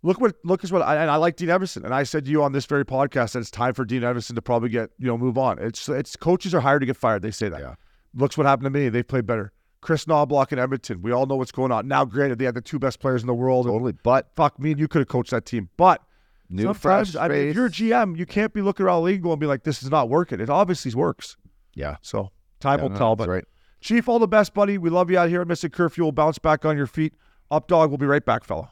[0.02, 2.30] look what look is what I, and I like Dean Evason, and I said to
[2.30, 5.06] you on this very podcast that it's time for Dean Evason to probably get you
[5.06, 5.58] know move on.
[5.58, 7.22] It's it's coaches are hired to get fired.
[7.22, 7.60] They say that.
[7.60, 7.74] Yeah.
[8.14, 8.88] Looks what happened to me.
[8.88, 9.52] They played better.
[9.80, 11.02] Kris Knoblauch in Edmonton.
[11.02, 11.88] We all know what's going on.
[11.88, 13.66] Now, granted, they had the two best players in the world.
[13.66, 16.02] totally, but Fuck me and you could have coached that team, but.
[16.48, 19.06] new Sometimes, fresh I mean, if you're a GM, you can't be looking around the
[19.06, 21.36] league and be like, "This is not working." It obviously works.
[21.74, 23.16] yeah, So time Yeah, will no, tell.
[23.16, 23.44] But right.
[23.80, 24.78] Chief, all the best, buddy.
[24.78, 26.04] We love you out here at Missin Curfew.
[26.04, 27.14] We'll bounce back on your feet.
[27.50, 27.90] Up dog.
[27.90, 28.70] We'll be right back, fella.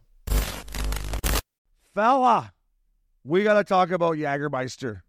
[1.94, 2.52] Fella,
[3.24, 5.00] we got to talk about Jagermeister.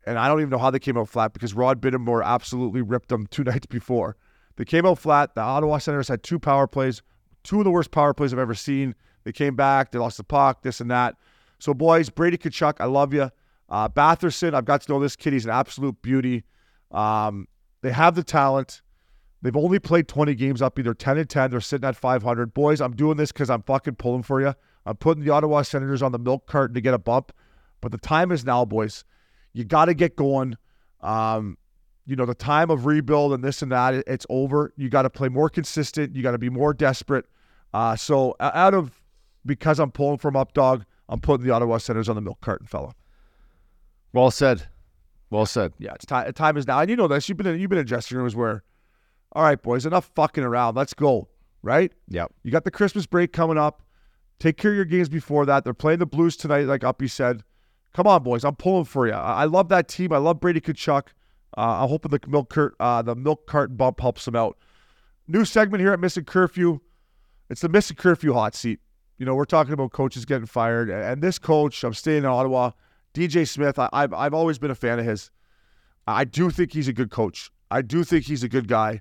[0.07, 3.09] and I don't even know how they came out flat because Rod Brind'Amour absolutely ripped
[3.09, 4.17] them two nights before.
[4.57, 5.35] They came out flat.
[5.35, 7.03] The Ottawa Senators had two power plays,
[7.43, 8.95] two of the worst power plays I've ever seen.
[9.25, 11.17] They came back, they lost the puck, this and that.
[11.59, 13.31] So, boys, Brady Tkachuk, I love you.
[13.69, 15.33] Uh, Batherson, I've got to know this kid.
[15.33, 16.45] He's an absolute beauty.
[16.91, 17.49] Um,
[17.83, 18.83] they have the talent.
[19.43, 21.51] They've only played 20 games up, either 10 and 10.
[21.51, 22.55] They're sitting at 500.
[22.55, 24.55] Boys, I'm doing this because I'm fucking pulling for you.
[24.87, 27.33] I'm putting the Ottawa Senators on the milk carton to get a bump.
[27.81, 29.05] But the time is now, boys.
[29.53, 30.57] You got to get going.
[31.01, 31.59] Um,
[32.07, 34.73] you know, the time of rebuild and this and that, it- it's over.
[34.77, 36.15] You got to play more consistent.
[36.15, 37.27] You got to be more desperate.
[37.75, 39.03] Uh, so, out of
[39.45, 42.67] because I'm pulling from up dog, I'm putting the Ottawa Senators on the milk carton,
[42.67, 42.95] fella.
[44.17, 44.63] Well said.
[45.29, 45.75] Well said.
[45.79, 46.33] Yeah, it's time.
[46.33, 47.29] Time is now, and you know this.
[47.29, 48.65] You've been in, you've been in dressing rooms where,
[49.33, 50.75] all right, boys, enough fucking around.
[50.75, 51.29] Let's go.
[51.63, 51.93] Right?
[52.09, 52.33] Yep.
[52.43, 53.83] You got the Christmas break coming up.
[54.39, 55.65] Take care of your games before that.
[55.65, 57.45] They're playing the Blues tonight, like Uppy said.
[57.93, 58.43] Come on, boys.
[58.43, 59.13] I'm pulling for you.
[59.13, 60.15] I, I love that team.
[60.15, 61.09] I love Brady Tkachuk.
[61.55, 64.57] Uh, I'm hoping the milk cart, uh, the milk cart bump helps them out.
[65.29, 66.79] New segment here at Missin Curfew.
[67.51, 68.81] It's the Missin Curfew hot seat.
[69.19, 72.25] You know, we're talking about coaches getting fired, and and this coach, I'm staying in
[72.27, 72.71] Ottawa,
[73.17, 73.79] DJ Smith.
[73.79, 75.31] I, I've I've always been a fan of his.
[76.07, 77.51] I do think he's a good coach.
[77.71, 79.01] I do think he's a good guy.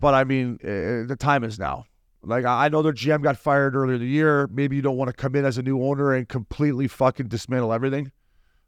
[0.00, 1.86] But I mean, uh, the time is now.
[2.22, 4.46] Like I know their GM got fired earlier in the year.
[4.52, 7.72] Maybe you don't want to come in as a new owner and completely fucking dismantle
[7.72, 8.12] everything.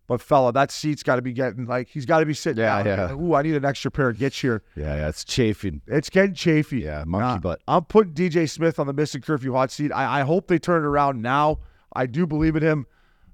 [0.08, 2.82] But fella, that seat's got to be getting like he's got to be sitting Yeah,
[2.82, 2.98] down.
[2.98, 3.14] yeah.
[3.14, 4.62] Ooh, I need an extra pair of gits here.
[4.76, 5.08] Yeah, yeah.
[5.08, 5.80] It's chafing.
[5.86, 6.80] It's getting chafy.
[6.80, 7.60] Yeah, monkey Uh, butt.
[7.68, 9.92] I'm putting DJ Smith on the missing curfew hot seat.
[9.92, 11.58] I, I hope they turn it around now.
[11.94, 12.86] I do believe in him.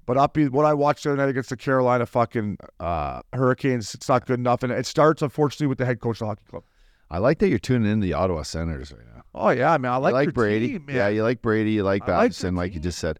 [0.09, 4.09] But up what I watched the other night against the Carolina fucking uh, Hurricanes, it's
[4.09, 4.63] not good enough.
[4.63, 6.63] And it starts, unfortunately, with the head coach of the hockey club.
[7.11, 9.21] I like that you're tuning in the Ottawa Senators right now.
[9.35, 9.71] Oh, yeah.
[9.71, 10.67] I like, you like their Brady.
[10.69, 10.87] team.
[10.89, 11.73] Yeah, you like Brady.
[11.73, 13.19] You like I like like you just said.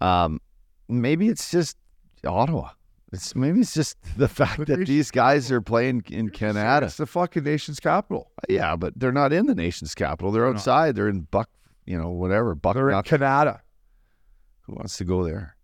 [0.00, 0.40] Um,
[0.88, 1.76] maybe it's just
[2.24, 2.70] Ottawa.
[3.12, 6.86] It's maybe it's just the fact But that these guys are playing in Canada.
[6.86, 8.30] It's the fucking nation's capital.
[8.48, 10.32] Yeah, but they're not in the nation's capital.
[10.32, 10.96] They're outside.
[10.96, 11.50] They're in Buck,
[11.84, 12.54] you know, whatever.
[12.54, 12.72] Buck.
[12.72, 13.60] They're in Canada.
[14.62, 15.55] Who wants to go there?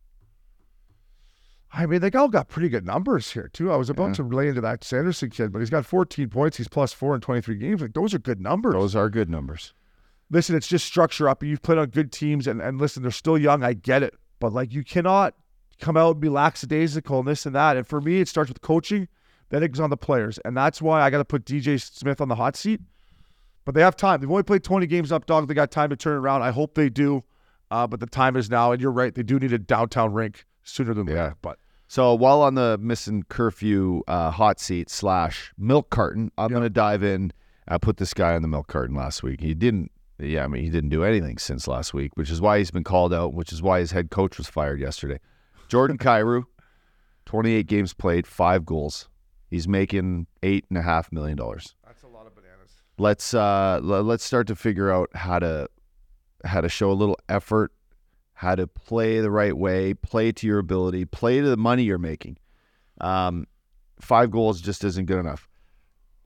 [1.74, 3.72] I mean, they all got pretty good numbers here, too.
[3.72, 4.14] I was about Yeah.
[4.16, 6.58] to lay into that Sanderson kid, but he's got 14 points.
[6.58, 7.80] He's plus four in 23 games.
[7.80, 8.74] Like, those are good numbers.
[8.74, 9.72] Those are good numbers.
[10.30, 11.42] listen, it's just structure up.
[11.42, 13.62] You've played on good teams, and, and listen, they're still young.
[13.62, 14.14] I get it.
[14.40, 15.34] But, like, you cannot
[15.78, 17.76] come out and be lackadaisical and this and that.
[17.76, 19.08] And for me, it starts with coaching,
[19.50, 20.38] then it goes on the players.
[20.44, 22.80] And that's why I got to put DJ Smith on the hot seat.
[23.66, 24.20] But they have time.
[24.20, 25.48] They've only played 20 games up, dog.
[25.48, 26.40] They got time to turn it around.
[26.42, 27.24] I hope they do.
[27.70, 28.72] Uh, but the time is now.
[28.72, 29.14] And you're right.
[29.14, 31.14] They do need a downtown rink sooner than Yeah.
[31.24, 31.36] later.
[31.42, 31.58] But
[31.92, 36.54] So while on the missing curfew uh, hot seat slash milk carton, I'm Yeah.
[36.54, 37.34] going to dive in.
[37.68, 39.42] I put this guy on the milk carton last week.
[39.42, 39.92] He didn't.
[40.18, 42.82] Yeah, I mean, he didn't do anything since last week, which is why he's been
[42.82, 43.34] called out.
[43.34, 45.20] Which is why his head coach was fired yesterday.
[45.68, 46.44] Jordan Kyrou,
[47.26, 49.10] 28 games played, five goals.
[49.50, 51.74] He's making eight and a half million dollars.
[51.84, 52.70] that's a lot of bananas.
[52.96, 55.68] let's uh l- let's start to figure out how to
[56.42, 57.70] how to show a little effort
[58.42, 61.96] how to play the right way play to your ability play to the money you're
[61.96, 62.36] making
[63.00, 63.46] um
[64.00, 65.48] five goals just isn't good enough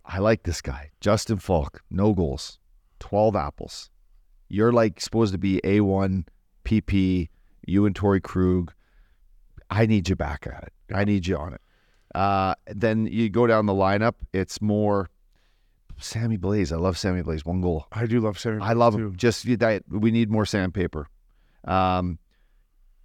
[0.07, 2.59] i like this guy justin faulk no goals
[3.01, 3.91] 12 apples
[4.49, 6.25] you're like supposed to be a1
[6.65, 7.29] pp
[7.67, 8.73] you and torey krug
[9.69, 11.61] i need you back at it i need you on it
[12.15, 15.11] uh then you go down the lineup it's more
[15.99, 16.73] Sammy Blais.
[16.73, 17.47] I love Sammy Blais.
[17.47, 17.87] One goal.
[17.91, 18.61] I do love Sammy.
[18.61, 19.07] I love too.
[19.07, 19.17] him.
[19.17, 21.09] Just that we need more sandpaper.
[21.67, 22.19] Um,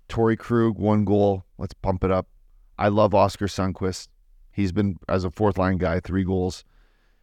[0.09, 1.45] Torey Krug, one goal.
[1.57, 2.27] Let's pump it up.
[2.77, 4.07] I love Oskar Sundqvist.
[4.51, 6.63] He's been as a fourth line guy, three goals.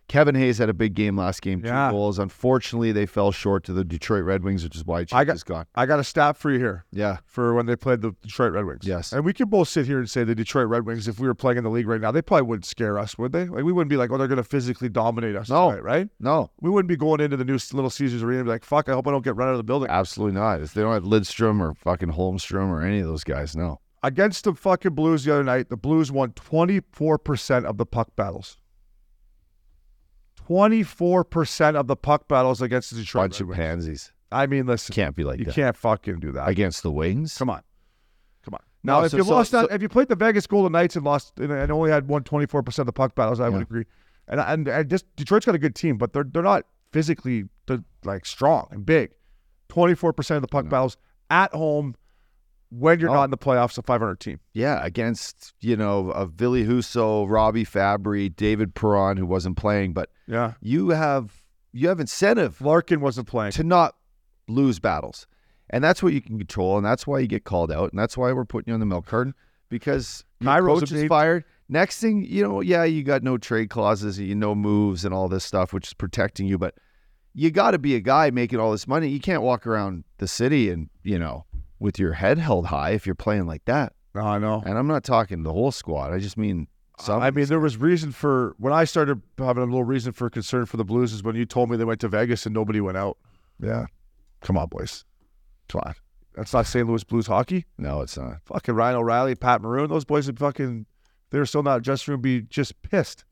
[0.09, 1.91] Kevin Hayes had a big game last game, two Yeah.
[1.91, 2.19] goals.
[2.19, 5.37] Unfortunately, they fell short to the Detroit Red Wings, which is why Chief I got-
[5.37, 5.67] is gone.
[5.75, 6.85] I got a stat for you here.
[6.91, 8.87] Yeah, for when they played the Detroit Red Wings.
[8.87, 9.13] Yes.
[9.13, 11.35] And we could both sit here and say the Detroit Red Wings, if we were
[11.35, 13.45] playing in the league right now, they probably wouldn't scare us, would they?
[13.45, 15.51] Like we wouldn't be like, oh, they're going to physically dominate us.
[15.51, 15.69] No.
[15.71, 16.09] tonight, right?
[16.19, 18.89] no, We wouldn't be going into the new Little Caesars Arena and be like, fuck,
[18.89, 19.91] I hope I don't get run out of the building.
[19.91, 20.61] absolutely not.
[20.63, 23.81] If they don't have Lidstrom or fucking Holmstrom or any of those guys, no.
[24.03, 28.57] Against the fucking Blues the other night, the Blues won 24% of the puck battles.
[30.49, 33.59] 24% of the puck battles against the Detroit Bunch Red of Wings.
[33.59, 34.13] pansies.
[34.31, 36.49] I mean, listen, Can't be like you that can't fucking do that.
[36.49, 37.37] against the Wings.
[37.37, 37.63] Come on.
[38.45, 38.61] Come on.
[38.83, 40.97] No, Now, if so- you so- lost that, if you played the Vegas Golden Knights
[40.97, 43.63] and lost and, and only had won 24% of the puck battles, I would Yeah.
[43.63, 43.85] agree.
[44.31, 47.83] And, and and just Detroit's got a good team, but they're they're not physically they're
[48.05, 49.13] like strong and big.
[49.71, 50.99] 24% of the puck battles
[51.31, 51.95] at home
[52.71, 53.17] when you're No.
[53.17, 54.41] not in the playoffs, a 500 team.
[54.53, 60.11] Yeah, against you know a Billy Huso, Robby Fabbri, David Perron, who wasn't playing, but
[60.29, 60.55] Yeah.
[60.61, 63.53] you have you have incentive Larkin wasn't playing.
[63.53, 63.97] to not
[64.47, 65.27] lose battles,
[65.71, 68.17] and that's what you can control, and that's why you get called out, and that's
[68.17, 69.35] why we're putting you on the milk carton
[69.69, 71.45] because Kyrou's coach is fired.
[71.69, 75.29] Next thing, you know, yeah, you got no trade clauses, you know moves and all
[75.29, 76.57] this stuff, which is protecting you.
[76.57, 76.75] But
[77.35, 79.09] you got to be a guy making all this money.
[79.09, 81.45] You can't walk around the city and you know
[81.79, 83.93] with your head held high if you're playing like that.
[84.15, 84.63] No, I know.
[84.65, 86.13] And I'm not talking the whole squad.
[86.13, 86.67] I just mean
[87.01, 87.23] some.
[87.23, 90.67] I mean, there was reason for when I started having a little reason for concern
[90.67, 92.97] for the Blues is when you told me they went to Vegas and nobody went
[92.97, 93.19] out.
[93.61, 93.87] Yeah,
[94.41, 95.05] come on, boys,
[95.69, 95.95] come on.
[96.35, 96.87] That's not St.
[96.87, 97.67] Louis Blues hockey.
[97.79, 98.37] no, it's not.
[98.45, 100.87] Fucking Ryan O'Reilly, Pat Maroon, those boys would fucking
[101.31, 103.25] they're still not dressing room, be just pissed.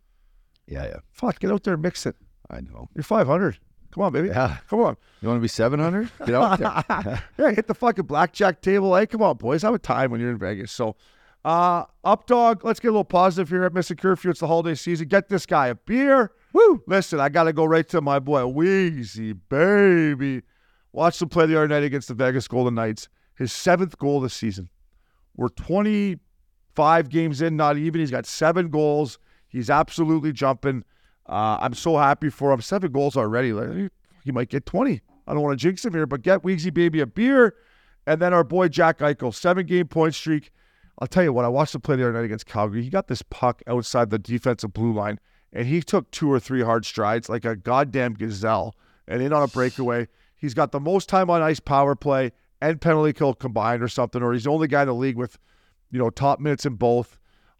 [0.67, 2.17] Yeah, yeah, Fuck, get out there, and mix it.
[2.51, 2.89] I know.
[2.95, 3.59] You're 500.
[3.93, 4.29] Come on, baby.
[4.29, 4.59] Yeah.
[4.69, 4.97] Come on.
[5.23, 6.11] You want to be 700?
[6.27, 7.23] Get out there.
[7.39, 8.95] yeah, hit the fucking blackjack table.
[8.95, 9.63] Hey, come on, boys.
[9.63, 10.71] Have a time when you're in Vegas.
[10.73, 10.97] So,
[11.47, 14.33] uh, up dog, let's get a little positive here at Missin Curfew.
[14.33, 15.07] It's the holiday season.
[15.07, 16.33] Get this guy a beer.
[16.53, 16.83] Woo!
[16.89, 20.43] Listen, I got to go right to my boy, Wheezy, baby.
[20.91, 23.09] Watched him play the other night against the Vegas Golden Knights.
[23.37, 24.69] His seventh goal this season.
[25.37, 28.01] We're 25 games in, not even.
[28.01, 29.21] He's got seven goals.
[29.47, 30.83] He's absolutely jumping.
[31.29, 32.61] Uh, I'm so happy for him.
[32.61, 33.53] Seven goals already.
[33.53, 33.93] Like,
[34.25, 35.01] he might get 20.
[35.29, 37.55] I don't want to jinx him here, but get Weezy Baby a beer.
[38.05, 40.51] And then our boy Jack Eichel, seven game point streak.
[40.99, 42.83] I'll tell you what, I watched him play the other night against Calgary.
[42.83, 45.21] He got this puck outside the defensive blue line,
[45.53, 48.75] and he took two or three hard strides like a goddamn gazelle
[49.07, 50.09] and in on a breakaway.
[50.37, 54.23] He's got the most time on ice power play and penalty kill combined or something,
[54.23, 55.39] or he's the only guy in the league with,
[55.91, 57.19] you know, top minutes in both.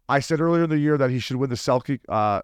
[0.09, 1.99] I said earlier in the year that he should win the Selke.
[2.09, 2.41] Uh,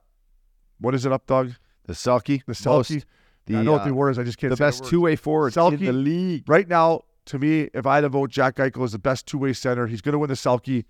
[0.80, 1.54] what is it up, Doug?
[1.86, 2.44] The Selke.
[2.46, 3.06] The Most-
[3.46, 4.20] The, I know what uh, the word is.
[4.20, 5.74] I just can't the best two way forward Selke.
[5.74, 6.44] in the league.
[6.48, 9.38] Right now, to me, if I had to vote, Jack Eichel is the best two
[9.38, 9.88] way center.
[9.88, 10.86] He's going to win the Selke.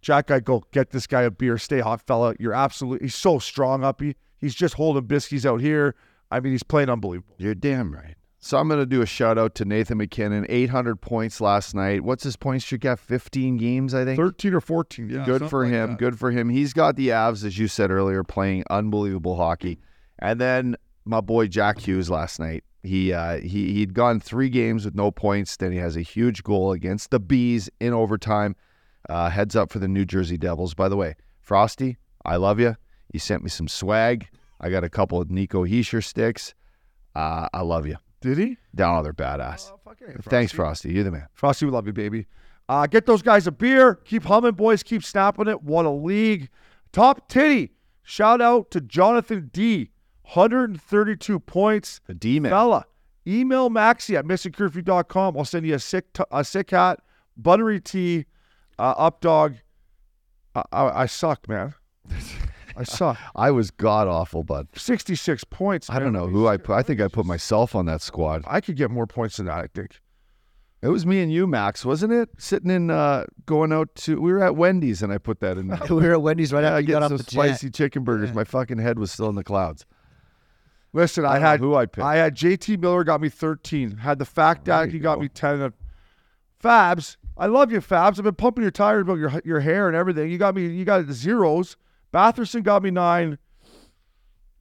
[0.00, 1.58] Jack Eichel, get this guy a beer.
[1.58, 2.34] Stay hot, fella.
[2.38, 4.16] You're absolutely, he's so strong, uppy.
[4.38, 5.94] He's just holding biscuits out here.
[6.30, 7.34] I mean, he's playing unbelievable.
[7.38, 8.14] You're damn right.
[8.42, 10.46] So I'm going to do a shout out to Nathan MacKinnon.
[10.48, 12.02] 800 points last night.
[12.02, 12.98] What's his point streak at?
[12.98, 14.18] 15 games, I think.
[14.18, 15.10] 13 or 14.
[15.10, 15.26] Yeah.
[15.26, 15.96] Good for him.
[15.96, 16.48] Good for him.
[16.48, 19.78] He's got the Avs, as you said earlier, playing unbelievable hockey.
[20.18, 22.64] And then my boy Jack Hughes last night.
[22.82, 25.56] He uh, he he'd gone three games with no points.
[25.56, 28.56] Then he has a huge goal against the Bees in overtime.
[29.08, 30.74] Uh, heads up for the New Jersey Devils.
[30.74, 32.76] By the way, Frosty, I love you.
[33.12, 34.28] You sent me some swag.
[34.60, 36.54] I got a couple of Nico Hischier sticks.
[37.14, 37.96] Uh, I love you.
[38.20, 38.56] Did he?
[38.74, 39.72] Down all they're badass.
[39.86, 40.88] Oh, yeah, Thanks, Frosty.
[40.88, 40.92] Frosty.
[40.92, 41.26] You're the man.
[41.32, 42.26] Frosty, we love you, baby.
[42.68, 43.94] Uh, get those guys a beer.
[44.04, 44.82] Keep humming, boys.
[44.82, 45.62] Keep snapping it.
[45.62, 46.50] What a league.
[46.92, 47.72] Top titty.
[48.02, 49.89] Shout out to Jonathan D.
[50.34, 52.00] 132 points.
[52.06, 52.50] The D man.
[52.50, 52.84] Fella,
[53.26, 55.36] email Maxi at missingcurfew.com.
[55.36, 57.00] I'll send you a sick t- a sick hat,
[57.36, 58.26] buttery tea,
[58.78, 59.56] uh, up dog.
[60.54, 61.74] I, I, I suck, man.
[62.76, 63.18] I suck.
[63.34, 64.68] I was god awful, bud.
[64.74, 65.90] 66 points.
[65.90, 66.74] I don't know who I put.
[66.74, 68.44] I think I put myself on that squad.
[68.46, 70.00] I could get more points than that, I think.
[70.82, 72.30] It was me and you, Max, wasn't it?
[72.38, 74.18] Sitting in, uh, going out to.
[74.18, 75.68] We were at Wendy's, and I put that in.
[75.68, 75.78] there.
[75.90, 77.30] we were at Wendy's right yeah, after I you got off some the jet.
[77.30, 78.32] spicy chicken burgers.
[78.32, 79.84] My fucking head was still in the clouds.
[80.92, 82.04] Listen, I, I had who I picked.
[82.04, 83.98] I had JT Miller got me 13.
[83.98, 85.22] Had the fact that he got go.
[85.22, 85.60] me 10.
[85.60, 85.72] And
[86.62, 88.18] Fabs, I love you, Fabs.
[88.18, 90.30] I've been pumping your tires about your your hair and everything.
[90.30, 90.66] You got me.
[90.66, 91.76] You got the zeros.
[92.12, 93.38] Batherson got me nine.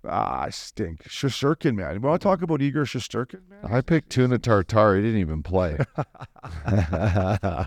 [0.07, 1.03] Ah, I stink.
[1.03, 1.95] Shesterkin, man.
[1.95, 3.59] You want to talk about Igor Shesterkin, man?
[3.69, 4.95] I picked tuna tartare.
[4.95, 5.77] He didn't even play.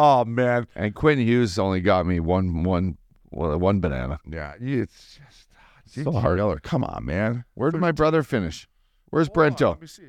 [0.00, 2.98] Oh man, and Quinn Hughes only got me one, one,
[3.32, 4.20] well, one banana.
[4.30, 4.54] yeah.
[4.60, 5.47] It's just
[5.88, 6.36] So JT hard.
[6.36, 6.58] Miller.
[6.62, 7.44] Come on, man.
[7.54, 8.68] Where did my brother finish?
[9.10, 9.68] Where's Hold on, Brento?
[9.70, 10.02] let me see.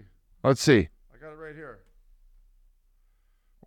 [0.44, 0.90] Let's see.
[1.14, 1.80] I got it right here.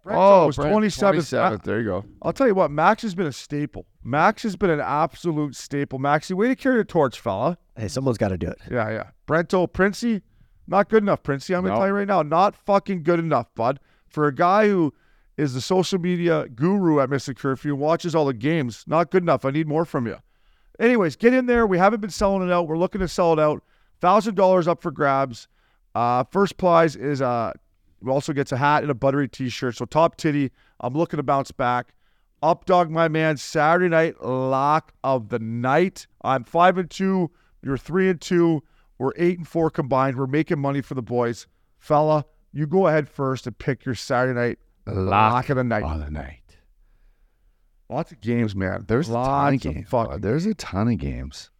[0.07, 1.14] oh, Brento was Brent, 27th.
[1.14, 1.62] 27th.
[1.62, 2.05] There you go.
[2.22, 3.87] I'll tell you what, Max has been a staple.
[4.03, 5.98] Max has been an absolute staple.
[5.98, 7.59] Maxie, way to carry the torch, fella.
[7.77, 8.59] Hey, someone's got to do it.
[8.70, 9.11] Yeah, yeah.
[9.29, 10.22] Brento, Princey,
[10.66, 11.55] not good enough, Princey.
[11.55, 11.81] I'm going to No.
[11.81, 13.81] tell you right now, not fucking good enough, bud.
[14.09, 14.92] For a guy who
[15.38, 19.22] is the social media guru at Missin Curfew and watches all the games, not good
[19.22, 19.44] enough.
[19.46, 20.16] I need more from you.
[20.78, 21.66] Anyways, get in there.
[21.66, 22.66] We haven't been selling it out.
[22.66, 23.62] We're looking to sell it out.
[24.02, 25.48] $1,000 up for grabs.
[25.94, 27.52] Uh, first prize is uh,
[28.06, 29.76] also gets a hat and a buttery t-shirt.
[29.76, 30.50] So top titty.
[30.80, 31.94] I'm looking to bounce back.
[32.42, 33.37] Up dog, my man.
[33.37, 36.06] Saturday night lock of the night.
[36.22, 37.30] I'm five and two.
[37.62, 38.62] You're three and two.
[38.98, 40.16] We're eight and four combined.
[40.16, 41.46] We're making money for the boys,
[41.78, 42.24] fella.
[42.52, 45.85] You go ahead first and pick your Saturday night lock, of the night.
[45.85, 46.40] On the night.
[47.92, 48.87] Lots of games, man.
[48.88, 49.88] There's a ton lots of games.
[49.88, 50.20] fucking.
[50.22, 51.50] There's a ton of games.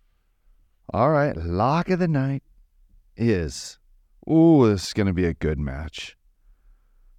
[0.91, 1.37] All right.
[1.37, 2.43] Lock of the night
[3.17, 3.79] is.
[4.31, 6.17] Ooh, this is going to be a good match.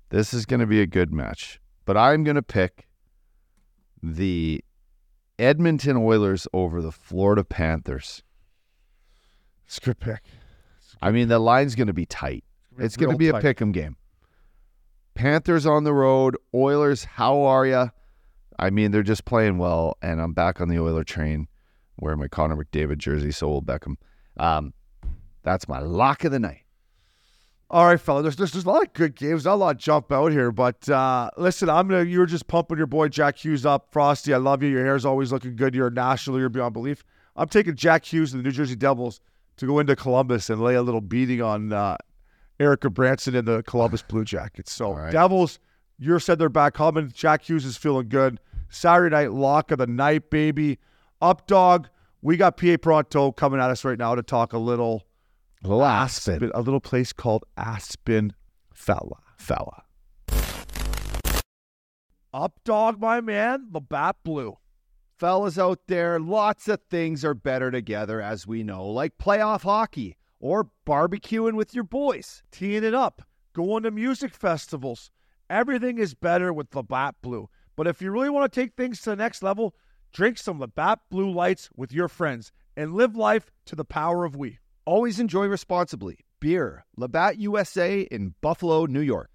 [0.09, 1.59] This is going to be a good match.
[1.85, 2.87] But I'm going to pick
[4.01, 4.63] the
[5.37, 8.23] Edmonton Oilers over the Florida Panthers.
[9.67, 10.23] It's a good pick.
[11.01, 12.43] I mean, the line's going to be tight.
[12.79, 13.97] It's going to be a pick 'em game.
[15.13, 16.35] Panthers on the road.
[16.55, 17.89] Oilers, how are ya?
[18.59, 21.47] I mean, they're just playing well, and I'm back on the Oiler train,
[21.97, 23.31] wearing my Connor McDavid jersey.
[23.31, 23.95] So will Beckham.
[24.37, 24.73] Um,
[25.43, 26.61] that's my lock of the night.
[27.69, 28.21] All right, fella.
[28.21, 29.45] There's, there's there's a lot of good games.
[29.45, 32.03] Not a lot of jump out here, but uh, listen, I'm gonna.
[32.03, 34.33] You're just pumping your boy Jack Hughes up, Frosty.
[34.33, 34.69] I love you.
[34.69, 35.73] Your hair's always looking good.
[35.73, 36.39] You're a national.
[36.39, 37.03] You're beyond belief.
[37.35, 39.21] I'm taking Jack Hughes and the New Jersey Devils
[39.57, 41.97] to go into Columbus and lay a little beating on uh,
[42.59, 44.71] Erica Branson and the Columbus Blue Jackets.
[44.71, 45.11] So right.
[45.11, 45.57] Devils,
[45.97, 47.11] you said they're back coming.
[47.13, 48.39] Jack Hughes is feeling good.
[48.69, 50.79] Saturday night lock of the night, baby.
[51.21, 51.89] Up dog.
[52.21, 55.03] We got PA Parenteau coming at us right now to talk a little
[55.63, 56.51] A little Aspen.
[56.53, 58.33] a little place called Aspen
[58.73, 59.17] Fella.
[59.37, 59.83] Fella.
[62.33, 64.57] Up dog, my man, Labatt Blue.
[65.19, 70.17] Fellas out there, lots of things are better together, as we know, like playoff hockey
[70.39, 72.41] or barbecuing with your boys.
[72.51, 73.21] Teeing it up,
[73.53, 75.11] going to music festivals.
[75.49, 77.49] Everything is better with bat blue.
[77.75, 79.75] But if you really want to take things to the next level,
[80.11, 84.35] drink some Labatt Blue Lights with your friends and live life to the power of
[84.35, 84.59] we.
[84.85, 86.19] Always enjoy responsibly.
[86.39, 89.29] Beer, Labatt USA in Buffalo, New York.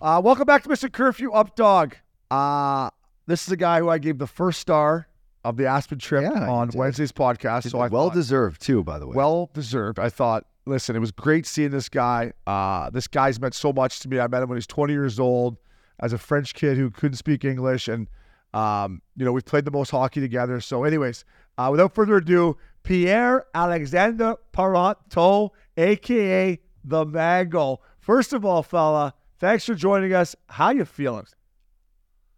[0.00, 1.96] Uh, welcome back to Missin Curfew Up Dog.
[2.30, 2.90] Uh,
[3.26, 5.08] this is a guy who I gave the first star
[5.44, 6.70] of the Aspen trip Yeah, on.
[6.74, 7.70] Wednesday's podcast.
[7.70, 9.14] So I well thought- deserved too, by the way.
[9.16, 9.98] well deserved.
[9.98, 12.32] I thought, listen, it was great seeing this guy.
[12.46, 14.20] Uh, this guy's meant so much to me.
[14.20, 15.56] I met him when he was 20 years old
[16.00, 17.88] as a French kid who couldn't speak English.
[17.88, 18.08] And,
[18.54, 20.60] um, you know, we've played the most hockey together.
[20.60, 21.24] So, anyways,
[21.56, 26.58] uh, without further ado, Pierre Alexander Parenteau, a.k.a.
[26.84, 27.80] The Mago.
[27.98, 30.36] First of all, fella, thanks for joining us.
[30.48, 31.26] How you feeling?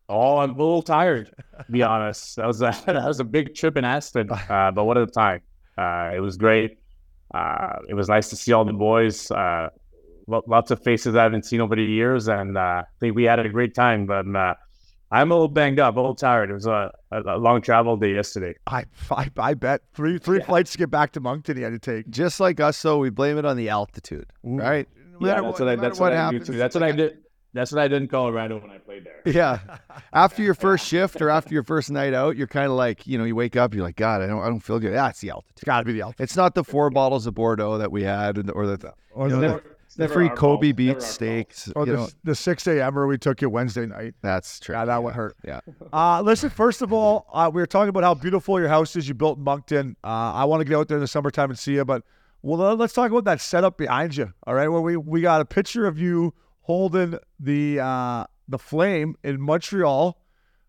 [0.09, 1.31] Oh, I'm a little tired,
[1.67, 2.35] to be honest.
[2.37, 5.43] That was a, that was a big trip in Aspen, uh, but what a time.
[5.79, 6.80] Uh, it was great.
[7.35, 9.31] Uh, it was nice to see all the boys.
[9.31, 9.69] Uh,
[10.27, 13.25] lo- lots of faces I haven't seen over the years, and uh, I think we
[13.25, 14.07] had a great time.
[14.07, 14.55] But uh,
[15.13, 16.51] I'm a little banged up, a little tired.
[16.51, 18.55] It was a, a, a long travel day yesterday.
[18.67, 21.79] I, I, I bet three three flights to get back to Moncton he had to
[21.79, 22.09] take.
[22.11, 24.89] Just like us, though, we blame it on the altitude, right?
[25.21, 26.47] No Yeah, that's what, I, no that's matter what, I do happens.
[26.47, 26.57] too.
[26.57, 27.19] That's what I did.
[27.53, 29.21] That's what I did in Colorado when I played there.
[29.33, 29.59] Yeah.
[30.13, 33.19] After your first shift or after your first night out, you're kind of like, you
[33.19, 34.93] know, you wake up, you're like, God, I don't, I don't feel good.
[34.93, 35.53] Yeah, it's the altitude.
[35.55, 36.23] It's got to be the altitude.
[36.25, 39.41] It's not the four bottles of Bordeaux that we had, or the, Or you know,
[39.41, 39.63] the-
[39.97, 40.77] the, the free Kobe fault.
[40.77, 41.13] beef Never our fault.
[41.13, 41.73] steaks.
[41.75, 42.95] Or you the, know, the 6 a.m.
[42.95, 44.15] Where we took you Wednesday night.
[44.23, 44.77] that's true.
[44.77, 45.37] Yeah, that would hurt.
[45.45, 45.61] Yeah.
[45.93, 49.09] Uh, listen, first of all, uh, we were talking about how beautiful your house is
[49.09, 49.97] you built in Moncton.
[50.05, 52.05] Uh, I want to get out there in the summertime and see you, but
[52.43, 54.33] well, let's talk about that setup behind you.
[54.47, 56.35] All right, where we we got a picture of you
[56.71, 60.17] holding the uh, the flame in Montreal.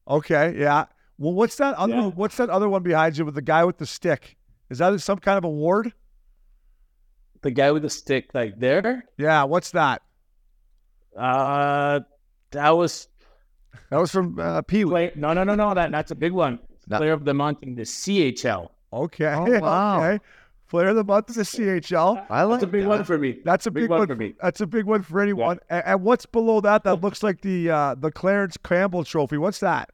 [0.07, 0.85] Okay, yeah.
[1.19, 2.07] Well, what's that other Yeah.
[2.21, 4.35] what's that other one behind you with the guy with the stick?
[4.71, 5.93] Is that some kind of award?
[7.43, 10.01] The guy with the stick, like there, Yeah, what's that?
[11.17, 11.99] uh,
[12.51, 13.07] that was
[13.89, 15.11] That was from uh, Pee Wee.
[15.15, 15.73] No, no, no, no.
[15.73, 16.59] That that's a big one.
[16.87, 16.97] No.
[16.97, 18.69] Player of the month in the CHL.
[18.91, 20.03] Okay, Oh, wow.
[20.03, 20.23] okay.
[20.71, 22.25] Player of the month is a CHL.
[22.29, 22.87] I like That's a big that.
[22.87, 23.39] one for me.
[23.43, 24.35] That's a big, one, for me.
[24.41, 25.59] That's a big one for anyone.
[25.69, 26.85] And, and what's below that?
[26.85, 29.37] That looks like the uh, the Clarence Campbell Trophy.
[29.37, 29.89] What's that?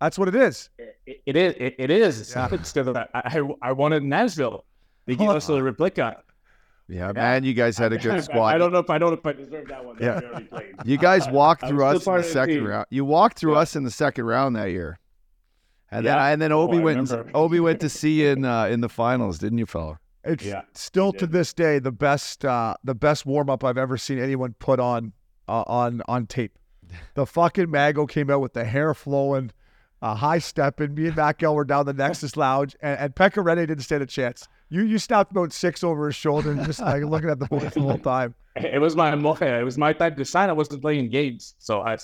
[0.00, 0.70] That's what it is.
[1.06, 1.54] It, it is.
[1.56, 2.32] It, it is.
[2.34, 2.48] Yeah.
[2.50, 4.64] It's I, I I won it in Nashville.
[5.06, 6.16] They gave us a replica.
[6.88, 8.38] Yeah, man, you guys had a good squad.
[8.46, 8.58] I squad.
[8.58, 9.98] don't know if I don't know if I deserve that one.
[10.00, 10.18] Yeah.
[10.18, 10.74] we already played.
[10.84, 12.66] You guys walked through us in the the second team.
[12.66, 12.86] round.
[12.90, 13.60] You walked through Yeah.
[13.60, 14.98] us in the second round that year,
[15.92, 16.26] and then Yeah.
[16.26, 17.12] and then Oh, Obi I went.
[17.34, 20.00] Obi went to see you in uh, in the finals, didn't you, fella?
[20.28, 20.62] It's Yeah.
[20.74, 24.54] still to this day the best uh, the best warm up I've ever seen anyone
[24.58, 25.12] put on
[25.48, 26.58] uh, on on tape.
[27.14, 29.50] The fucking Mago came out with the hair flowing,
[30.00, 30.94] uh, high stepping.
[30.94, 34.02] Me and Matt Gill were down the Nexus Lounge, and, and Pekka Rinne didn't stand
[34.02, 34.48] a chance.
[34.70, 37.72] You you snapped about six over his shoulder, and just like looking at the boys
[37.74, 38.34] the whole time.
[38.56, 40.48] It was my it was my time to shine.
[40.50, 41.96] I wasn't playing games, so I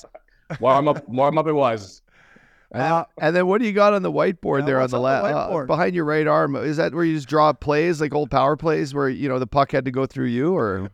[0.61, 1.09] warm up.
[1.09, 1.47] Warm up.
[1.49, 2.03] It was.
[2.75, 4.99] And, then, and then what do you got on the whiteboard Yeah, there on the
[5.01, 6.57] left the uh, behind your right arm?
[6.57, 9.47] Is that where you just draw plays like old power plays where you know the
[9.47, 10.91] puck had to go through you or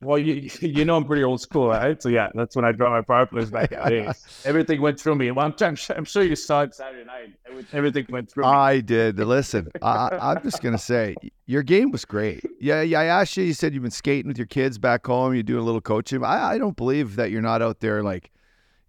[0.00, 2.02] Well, you you know I'm pretty old school, right?
[2.02, 4.16] So yeah, that's when I draw my power plays back in the.
[4.46, 5.30] Everything went through me.
[5.30, 7.34] Well, I'm, I'm, sure- I'm sure you saw it Saturday night.
[7.74, 8.48] Everything went through me.
[8.50, 9.18] I did.
[9.18, 12.42] Listen, I, I- I'm just gonna say your game was great.
[12.60, 13.00] Yeah, yeah.
[13.00, 13.44] I asked you.
[13.44, 15.34] You said you've been skating with your kids back home.
[15.34, 16.24] You're doing a little coaching.
[16.24, 18.30] I, I don't believe that you're not out there like,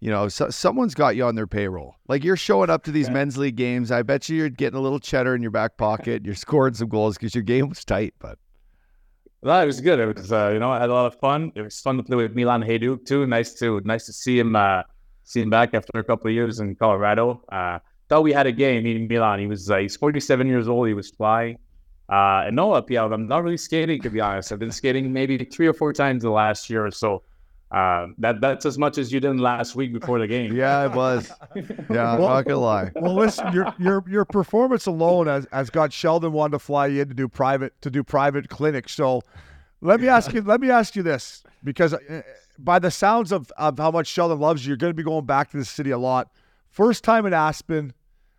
[0.02, 1.94] you know, so, someone's got you on their payroll.
[2.08, 3.92] Like you're showing up to these men's league games.
[3.92, 6.24] I bet you you're getting a little cheddar in your back pocket.
[6.24, 8.12] You're scoring some goals because your game was tight.
[8.18, 8.36] But
[9.44, 10.00] No, it was good.
[10.00, 11.52] It was, uh, you know, I had a lot of fun.
[11.54, 13.28] It was fun to play with Milan Hejduk too.
[13.28, 14.82] Nice to nice to see him uh,
[15.22, 17.40] see him back after a couple of years in Colorado.
[17.52, 17.78] Uh,
[18.08, 19.38] thought we had a game in Milan.
[19.38, 20.88] He was uh, he's 47 years old.
[20.88, 21.58] He was flying.
[22.08, 24.50] Uh, and no, yeah, I'm not really skating to be honest.
[24.50, 27.22] I've been skating maybe three or four times the last year or so.
[27.72, 30.54] Uh, that that's as much as you did last week before the game.
[30.54, 31.30] Yeah, it was.
[31.90, 32.90] Yeah, I'm Well- not gonna lie.
[32.94, 37.02] Well, listen, your your your performance alone has, has got Sheldon wanting to fly you
[37.02, 38.92] in to do private to do private clinics.
[38.92, 39.22] So
[39.80, 42.22] let me ask you let me ask you this because uh,
[42.58, 45.24] by the sounds of, of how much Sheldon loves you, you're going to be going
[45.24, 46.30] back to the city a lot.
[46.68, 47.92] First time in Aspen,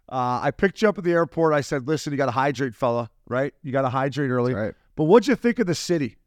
[0.10, 1.54] uh, I picked you up at the airport.
[1.54, 3.10] I said, "Listen, you got to hydrate, fella.
[3.28, 3.54] Right?
[3.64, 4.74] You got to hydrate early." Right.
[4.96, 6.18] But what'd you think of the city?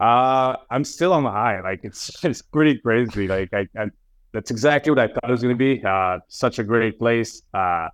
[0.00, 1.60] Uh, I'm still on the high.
[1.60, 3.28] Like it's it's pretty crazy.
[3.28, 3.86] Like I, I
[4.32, 5.84] that's exactly what I thought it was going to be.
[5.84, 7.42] Uh, such a great place.
[7.52, 7.88] Uh,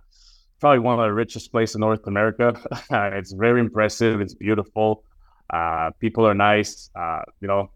[0.59, 2.53] probably one of the richest places in North America.
[2.91, 4.21] it's very impressive.
[4.21, 5.03] It's beautiful.
[5.49, 6.89] Uh, people are nice.
[6.95, 7.71] Uh, you know,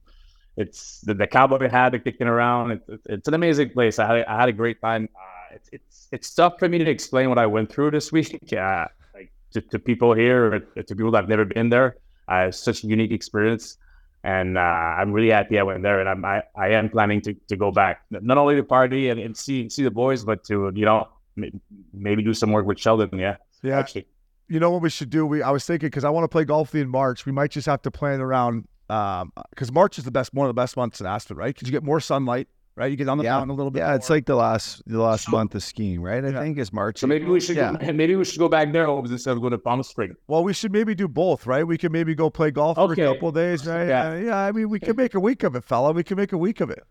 [0.57, 2.71] it's the, the cowboy hat kicking around.
[2.71, 3.97] It's, it's, it's an amazing place.
[3.99, 5.09] I had, I had a great time.
[5.15, 8.53] Uh, it's, it's it's tough for me to explain what I went through this week.
[8.53, 11.97] Uh, like to, to people here to people that've never been there.
[12.29, 13.77] It's such a unique experience
[14.23, 17.33] and uh, I'm really happy I went there, and I'm, I I am planning to,
[17.49, 20.71] to go back, not only to party and, and see see the boys, but to
[20.75, 21.07] you know
[21.37, 21.59] m-
[21.93, 23.17] maybe do some work with Sheldon.
[23.17, 23.79] Yeah, Yeah.
[23.79, 24.07] actually.
[24.47, 25.25] You know what we should do?
[25.25, 27.25] We I was thinking because I want to play golf in March.
[27.25, 30.61] We might just have to plan around because March is the best one of the
[30.61, 31.55] best months in Aspen, right?
[31.55, 32.89] Because you get more sunlight, right?
[32.89, 33.31] You get on the Yeah.
[33.37, 33.79] mountain a little bit.
[33.79, 36.23] Yeah, it's like the last the last month of skiing, right?
[36.23, 36.39] I Yeah.
[36.41, 36.99] think is March.
[36.99, 37.73] So maybe we should Yeah.
[37.73, 40.15] go, maybe we should go back there instead of going to Palm Spring.
[40.27, 41.65] well, we should maybe do both, right?
[41.65, 43.87] We could maybe go play golf for a couple of days, right?
[43.87, 44.09] Yeah.
[44.11, 44.37] Uh, yeah.
[44.37, 45.91] I mean, we could make a week of it, fella.
[45.91, 46.83] We can make a week of it.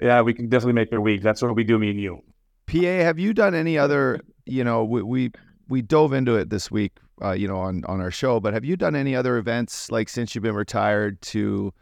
[0.00, 1.22] Yeah, we can definitely make a week.
[1.22, 2.22] That's what we do, me and you.
[2.66, 4.20] PA, have you done any other?
[4.46, 5.30] You know, we we,
[5.68, 8.38] we dove into it this week, uh, you know, on on our show.
[8.40, 11.72] But have you done any other events like since you've been retired to,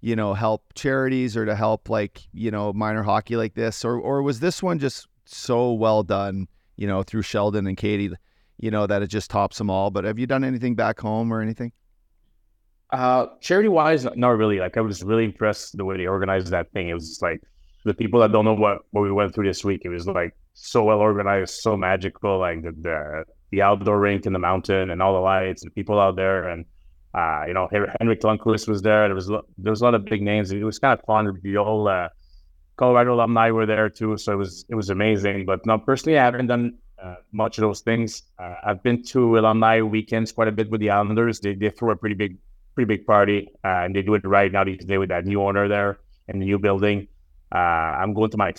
[0.00, 3.98] you know, help charities or to help like you know minor hockey like this, or
[3.98, 8.12] or was this one just so well done, you know, through Sheldon and Katie,
[8.58, 9.90] you know, that it just tops them all?
[9.90, 11.72] But have you done anything back home or anything?
[12.92, 14.58] Uh, charity wise, not really.
[14.58, 16.88] Like I was really impressed the way they organized that thing.
[16.88, 17.40] It was like
[17.84, 19.82] the people that don't know what what we went through this week.
[19.84, 22.38] It was like so well organized, so magical.
[22.38, 26.00] Like the the, the outdoor rink in the mountain and all the lights, and people
[26.00, 26.64] out there, and
[27.14, 29.08] uh, you know Hen- Henrik Lundqvist was there.
[29.08, 30.52] There was there was a lot of big names.
[30.52, 31.28] It was kind of fun.
[31.28, 32.08] Uh,
[32.76, 35.44] Colorado alumni were there too, so it was it was amazing.
[35.44, 38.22] But no, personally, I haven't done uh, much of those things.
[38.38, 41.40] Uh, I've been to alumni weekends quite a bit with the Islanders.
[41.40, 42.38] They they throw a pretty big
[42.74, 45.68] pretty big party, uh, and they do it right now these with that new owner
[45.68, 45.98] there
[46.28, 47.08] in the new building.
[47.54, 48.54] Uh, I'm going to my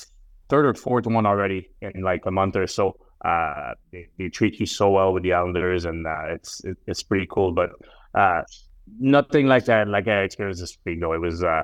[0.50, 2.98] third or fourth one already in like a month or so.
[3.24, 7.04] Uh, they, they treat you so well with the Islanders, and uh, it's it, it's
[7.04, 7.54] pretty cool.
[7.54, 7.72] But
[8.16, 8.42] uh,
[9.00, 11.14] nothing like that, like I experienced this though.
[11.14, 11.64] it was uh,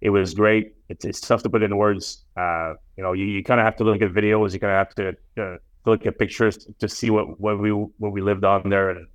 [0.00, 0.74] it was great.
[0.88, 2.24] It's, it's tough to put in words.
[2.36, 4.52] Uh, you know, you, you kind of have to look at videos.
[4.52, 8.12] You kind of have to uh, look at pictures to see what what we what
[8.12, 9.06] we lived on there, and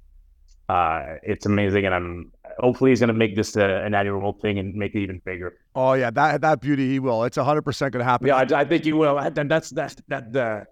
[0.69, 1.85] uh, it's amazing.
[1.85, 4.99] And I'm hopefully he's going to make this uh, an annual thing and make it
[4.99, 5.57] even bigger.
[5.75, 7.23] Oh yeah, that that beauty he will.
[7.23, 8.27] It's hundred percent going to happen.
[8.27, 9.17] Yeah, I, I think you will.
[9.19, 10.65] And that's that's that the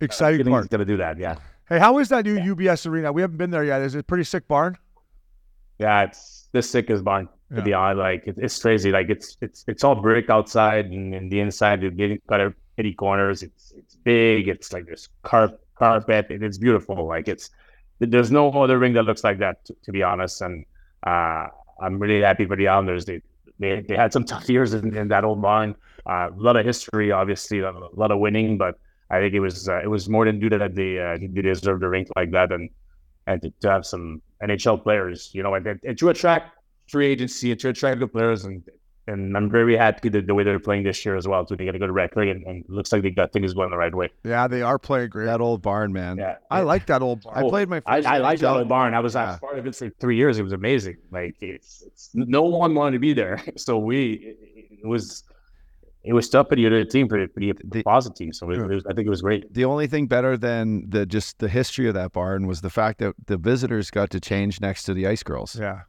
[0.00, 0.64] Exciting feeling part.
[0.64, 1.18] he's going to do that.
[1.18, 1.36] Yeah,
[1.68, 3.12] Hey, how is that new UBS arena?
[3.12, 3.82] We haven't been there yet.
[3.82, 4.76] Is it a pretty sick barn?
[5.78, 6.02] yeah.
[6.04, 7.62] It's the sickest barn to Yeah.
[7.62, 7.98] be honest.
[7.98, 8.90] Like it, it's crazy.
[8.90, 11.82] Like it's it's it's all brick outside and, and the inside.
[11.82, 13.42] You're getting cut out pretty corners.
[13.42, 14.48] It's it's big.
[14.48, 16.26] It's like there's carp carpet.
[16.30, 17.06] It, it's beautiful.
[17.06, 17.50] Like it's
[18.00, 19.64] there's no other ring that looks like that.
[19.66, 20.64] To, to be honest, and
[21.06, 21.46] uh,
[21.80, 23.04] I'm really happy for the Islanders.
[23.04, 23.22] They
[23.58, 25.74] they, they had some tough years in, in that old barn.
[26.06, 28.78] Uh, a lot of history, obviously, a lot of winning, but
[29.10, 31.42] I think it was uh, it was more than due to that they uh, they
[31.42, 32.68] deserved a rink like that and
[33.26, 36.56] and to, to have some NHL players, you know, and, and to attract
[36.88, 38.62] free agency and to attract good players and
[39.06, 41.46] and I'm very happy that the way they're playing this year as well.
[41.46, 43.70] So they got a good record and, and it looks like they got things going
[43.70, 44.10] the right way.
[44.22, 45.24] Yeah, they are playing great.
[45.24, 46.18] That old barn, man.
[46.18, 47.46] Yeah, I like that old barn.
[47.46, 47.80] I played my.
[47.86, 48.92] I, First I like that barn.
[48.92, 49.38] I was, Yeah.
[49.38, 50.38] part of it for three years.
[50.38, 50.98] It was amazing.
[51.10, 55.24] Like it's, it's no one wanted to be there, so we it, it was
[56.08, 58.32] it was tough for the a team for, for the The- team.
[58.32, 59.52] So it, it was, I think it was great.
[59.52, 62.98] The only thing better than the just the history of that barn was the fact
[62.98, 65.82] that the visitors got to change next to the ice girls, Yeah.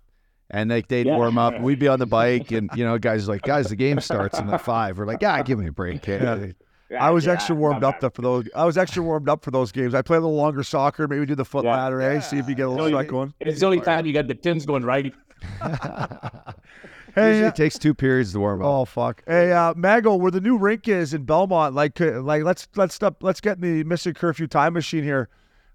[0.51, 1.17] and like they'd Yeah.
[1.17, 1.59] warm up.
[1.61, 4.37] We'd be on the bike, and you know, guys were like, guys, the game starts
[4.39, 4.97] in at five.
[4.99, 6.55] We're like, yeah, give me a break, kid.
[6.99, 8.45] I was extra warmed up though for those.
[8.55, 9.93] I was extra warmed up for those games.
[9.93, 11.75] I play a little longer soccer, maybe do the foot Yeah.
[11.75, 12.19] ladder, eh?
[12.19, 12.95] See if you get a little Yeah.
[12.95, 13.33] sweat going.
[13.39, 15.13] It's the only time you got the pins going right.
[17.15, 18.67] Hey, Usually uh, it takes two periods to warm up.
[18.67, 19.23] oh fuck.
[19.27, 23.23] Hey, uh, Mago, where the new rink is in Belmont, like, like let's let's stop.
[23.23, 25.29] Let's get in the Missin Curfew time machine here.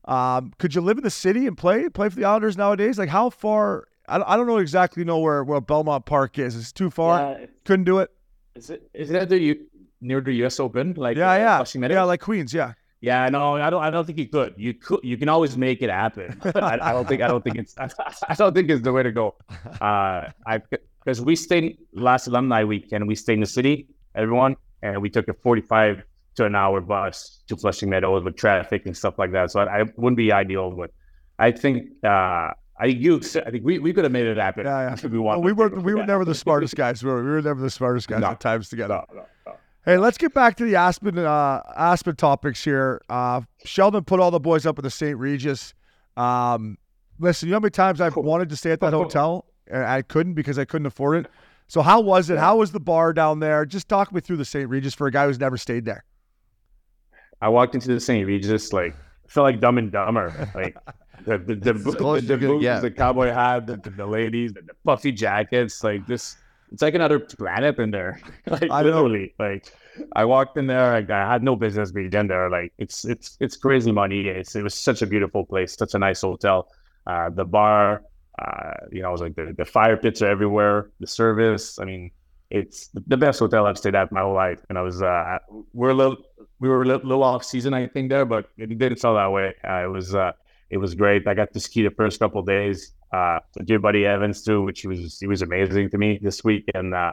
[0.07, 2.99] Um, could you live in the city and play play for the Islanders nowadays?
[2.99, 3.89] Like, how far?
[4.07, 6.57] I, don't- I don't know exactly know where where Belmont Park is.
[6.57, 7.18] It's too far.
[7.41, 8.11] Yeah, Couldn't do it.
[8.55, 9.66] is it is that the U-
[10.03, 10.61] near the U.S.
[10.61, 10.93] Open?
[10.95, 11.95] Like Yeah, uh, yeah, Flushing Meadows?
[11.97, 12.53] yeah, like Queens.
[12.53, 12.74] Yeah.
[13.01, 13.82] Yeah, no, I don't.
[13.82, 14.55] I don't think you could.
[14.57, 15.01] You could.
[15.03, 16.41] You can always make it happen.
[16.55, 17.20] I, I don't think.
[17.20, 17.74] I don't think it's.
[17.78, 19.35] I, don't think it's the way to go.
[19.80, 20.62] Uh, I
[21.05, 23.07] because we stayed last alumni weekend.
[23.07, 26.02] We stayed in the city, everyone, and we took a forty-five
[26.36, 29.50] to an hour bus to Flushing Meadows with traffic and stuff like that.
[29.50, 30.90] So I, I wouldn't be ideal, but
[31.38, 32.50] I think uh,
[32.80, 33.16] I you.
[33.46, 34.66] I think we, we could have made it happen.
[34.66, 35.09] Yeah, yeah.
[35.09, 37.02] we, Well, we were we were never the smartest guys.
[37.05, 38.28] We were, we were never the smartest guys No.
[38.28, 39.02] at times together.
[39.12, 39.52] No, no.
[39.84, 43.02] Hey, let's get back to the Aspen uh, Aspen topics here.
[43.11, 45.18] Uh, Sheldon put all the boys up at the St.
[45.18, 45.74] Regis.
[46.16, 46.78] Um,
[47.18, 50.34] listen, you know how many times I've wanted to stay at that hotel I couldn't
[50.34, 51.30] because I couldn't afford it.
[51.66, 52.38] So how was it?
[52.38, 53.64] How was the bar down there?
[53.64, 54.68] Just talk me through the St.
[54.68, 56.04] Regis for a guy who's never stayed there.
[57.40, 58.26] I walked into the St.
[58.26, 58.94] Regis like
[59.26, 60.50] felt like Dumb and Dumber.
[60.54, 60.76] Like
[61.24, 62.82] the the the, the, the, as you could boots get.
[62.82, 65.82] the cowboy hat, the, the, ladies, the, the puffy jackets.
[65.82, 66.36] Like this,
[66.72, 68.20] it's like another planet in there.
[68.46, 69.02] like I know.
[69.02, 69.72] literally, like
[70.14, 70.92] I walked in there.
[70.92, 72.50] Like, I had no business being in there.
[72.50, 74.28] Like it's it's it's crazy money.
[74.28, 76.68] It's it was such a beautiful place, such a nice hotel.
[77.06, 78.02] Uh, the bar,
[78.39, 80.91] uh, you know, I was like the, the fire pits are everywhere.
[81.01, 82.11] The service, I mean,
[82.51, 84.61] it's the best hotel I've stayed at my whole life.
[84.68, 85.39] And I was, uh,
[85.72, 86.16] we're a little,
[86.61, 89.55] we were a little, off season, I think, there, but it didn't sell that way.
[89.68, 90.32] Uh, it was, uh,
[90.70, 91.26] it was great.
[91.26, 92.93] I got to ski the first couple days.
[93.12, 96.43] Uh, with your buddy Evans too, which he was, he was amazing to me this
[96.43, 96.64] week.
[96.74, 97.12] And uh,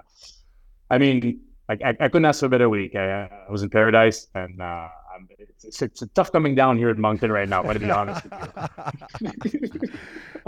[0.90, 2.96] I mean, I, I couldn't ask for a better week.
[2.96, 6.90] I, I was in paradise, and uh, I'm, it's, it's, it's tough coming down here
[6.90, 7.60] at Moncton right now.
[7.60, 9.90] I'm gonna be honest with you.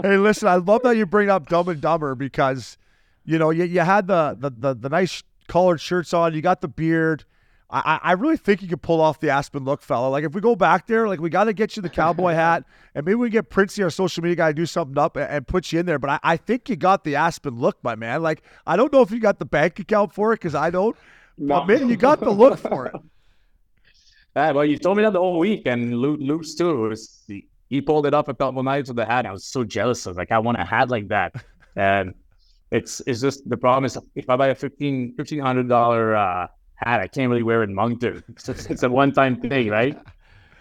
[0.02, 2.76] Hey, listen, I love that you bring up Dumb and Dumber because,
[3.24, 6.60] you know, you, you had the, the the the nice collared shirts on, you got
[6.60, 7.24] the beard.
[7.70, 10.08] I, I really think you could pull off the Aspen look, fella.
[10.08, 12.64] Like if we go back there, like we got to get you the cowboy hat,
[12.94, 15.46] and maybe we get Princey, our social media guy, to do something up and, and
[15.46, 15.98] put you in there.
[15.98, 18.22] But I, I think you got the Aspen look, my man.
[18.22, 20.96] Like I don't know if you got the bank account for it because I don't.
[21.38, 22.94] But man, you got the look for it.
[24.36, 26.76] Ah, well, you told me that the whole week, and Lu- Luke's too.
[26.88, 29.26] Was, he, he pulled it up a couple nights with the hat.
[29.26, 30.06] I was so jealous.
[30.06, 31.32] I was like, I want a hat like that.
[31.76, 32.14] And
[32.70, 36.46] it's it's just the problem is if I buy a fifteen fifteen hundred dollar uh,
[36.76, 38.22] hat, I can't really wear it in Moncton.
[38.28, 39.98] It's, just- it's a one time thing, right?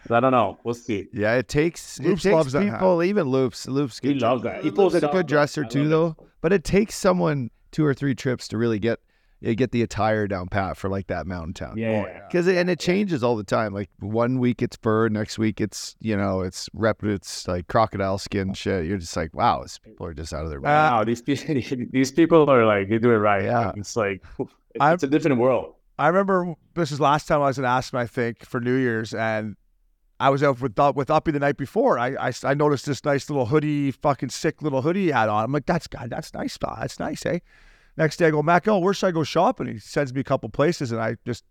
[0.07, 0.57] So I don't know.
[0.63, 1.05] We'll see.
[1.13, 2.73] Yeah, it takes it Lupes takes loves that hat.
[2.79, 3.03] people.
[3.03, 4.63] Even Lupes, Lupes, He good- loves that.
[4.63, 6.27] He pulls is it a good dresser too, love though.
[6.41, 8.99] But it takes someone two or three trips to really get
[9.43, 11.77] you get the attire down pat for like that mountain town.
[11.77, 12.21] Yeah, yeah.
[12.27, 13.73] Because and it changes all the time.
[13.73, 18.17] Like one week it's fur, next week it's you know it's rep, it's like crocodile
[18.17, 18.85] skin shit.
[18.85, 20.73] You're just like, wow, these people are just out of their mind.
[20.73, 21.55] Wow, these people,
[21.91, 23.43] these people are like they do it right.
[23.43, 23.73] Yeah.
[23.75, 25.75] it's like it's, I'm- it's a different world.
[25.99, 29.13] I remember this is last time I was in Aspen, I think, for New Year's,
[29.13, 29.55] and
[30.19, 31.99] I was out with with Uppy the night before.
[31.99, 35.43] I, I I noticed this nice little hoodie, fucking sick little hoodie he had on.
[35.43, 36.77] I'm like, that's God, that's nice, pal.
[36.79, 37.39] That's nice, eh?
[37.97, 39.67] Next day I go, Mac, oh, where should I go shopping?
[39.67, 41.43] He sends me a couple places, and I just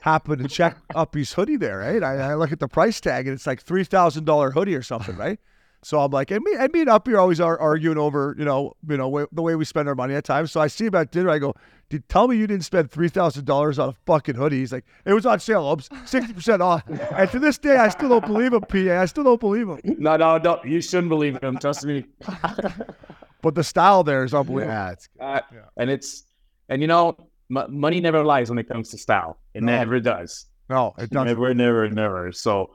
[0.00, 2.02] happen to check Uppy's hoodie there, right?
[2.02, 4.82] I, I look at the price tag, and it's like three thousand dollar hoodie or
[4.82, 5.38] something, right?
[5.82, 8.44] So I'm like, and me, and me and Uppy are always ar- arguing over, you
[8.44, 10.50] know, you know, wa- the way we spend our money at times.
[10.50, 11.30] So I see him at dinner.
[11.30, 11.54] I go,
[11.88, 14.58] did tell me you didn't spend three thousand dollars on a fucking hoodie?
[14.58, 16.82] He's like, it was on sale, Obs, sixty percent off.
[16.88, 19.00] And to this day, I still don't believe him, PA.
[19.00, 19.80] I still don't believe him.
[19.98, 20.60] No, no, no.
[20.64, 21.58] You shouldn't believe him.
[21.58, 22.04] Trust me.
[23.42, 24.72] But the style there is unbelievable.
[24.72, 25.40] yeah, it's Uh,
[25.76, 26.24] And it's
[26.68, 27.16] and you know,
[27.56, 29.38] m- money never lies when it comes to style.
[29.54, 29.72] It No.
[29.76, 30.46] never does.
[30.68, 31.26] No, it doesn't.
[31.28, 32.30] Never, never, never.
[32.32, 32.74] So,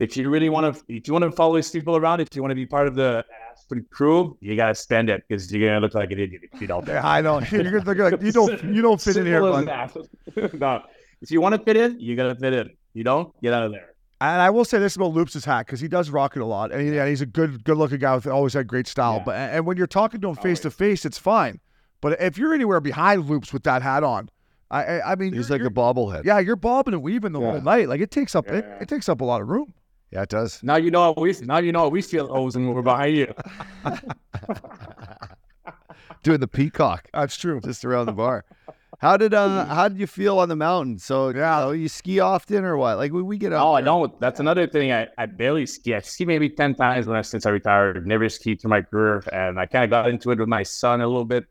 [0.00, 2.40] if you really want to, if you want to follow these people around, if you
[2.42, 5.80] want to be part of the Aspen crew, you gotta spend it because you're gonna
[5.80, 6.86] look like an idiot if you don't.
[6.88, 7.40] Yeah, I know.
[7.40, 9.66] You're gonna look like you don't you don't fit in here, bud.
[10.54, 10.82] no,
[11.20, 12.70] if you want to fit in, you gotta fit in.
[12.94, 13.93] You don't, get out of there.
[14.20, 16.72] And I will say this about Lupes' hat because he does rock it a lot,
[16.72, 19.16] and, he, and he's a good, good-looking guy with always had great style.
[19.18, 19.24] Yeah.
[19.24, 21.60] But and when you're talking to him face to face, it's fine.
[22.00, 24.30] But if you're anywhere behind Lupes with that hat on,
[24.70, 26.24] I, I, I mean, he's like a bobblehead.
[26.24, 27.88] yeah, you're bobbing and weaving the whole night.
[27.88, 28.78] Like it takes up it, Yeah.
[28.80, 29.74] it takes up a lot of room.
[30.10, 30.62] Yeah, it does.
[30.62, 31.34] Now you know how we.
[31.42, 32.28] Now you know how we feel.
[32.30, 33.34] O's and we're behind you.
[36.22, 37.60] Doing the peacock That's true.
[37.60, 38.44] just around the bar.
[39.00, 40.98] How did uh how did you feel on the mountain?
[40.98, 42.96] So yeah, you ski often or what?
[42.96, 43.66] Like we, we get out.
[43.66, 44.20] Oh, I there- don't.
[44.20, 44.92] That's another thing.
[44.92, 45.94] I, I barely ski.
[45.94, 48.06] I ski maybe 10 times when I, since I retired.
[48.06, 49.22] Never skied through my career.
[49.32, 51.44] And I kind of got into it with my son a little bit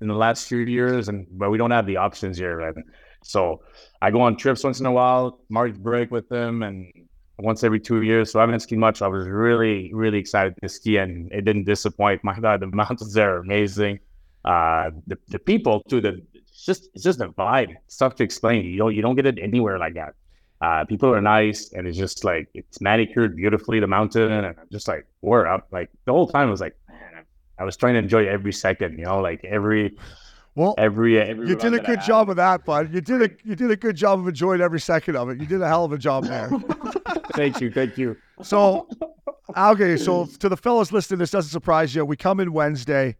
[0.00, 1.08] in the last few years.
[1.08, 2.56] And But we don't have the options here.
[2.56, 2.74] Right?
[3.22, 3.62] So
[4.02, 6.92] I go on trips once in a while, March break with them, and
[7.38, 8.30] once every two years.
[8.30, 9.02] So I haven't skied much.
[9.02, 12.22] I was really, really excited to ski, and it didn't disappoint.
[12.22, 13.98] My God, the mountains there are amazing.
[14.44, 16.20] Uh, the, the people, too, the,
[16.64, 17.74] just it's just a vibe.
[17.86, 18.64] It's tough to explain.
[18.64, 20.14] You don't you don't get it anywhere like that.
[20.60, 23.80] Uh, people are nice, and it's just like it's manicured beautifully.
[23.80, 25.66] The mountain, and I'm just like we're up.
[25.72, 27.24] Like the whole time, I was like, man,
[27.58, 28.98] I was trying to enjoy every second.
[28.98, 29.96] You know, like every
[30.54, 31.48] Well, every every.
[31.48, 32.94] you did a good job of that, bud.
[32.94, 35.38] You did a you did a good job of enjoying every second of it.
[35.38, 36.48] You did a hell of a job there.
[37.34, 38.16] Thank you, thank you.
[38.42, 38.88] So,
[39.56, 42.04] okay, so to the fellas listening, this doesn't surprise you.
[42.04, 43.16] We come in Wednesday,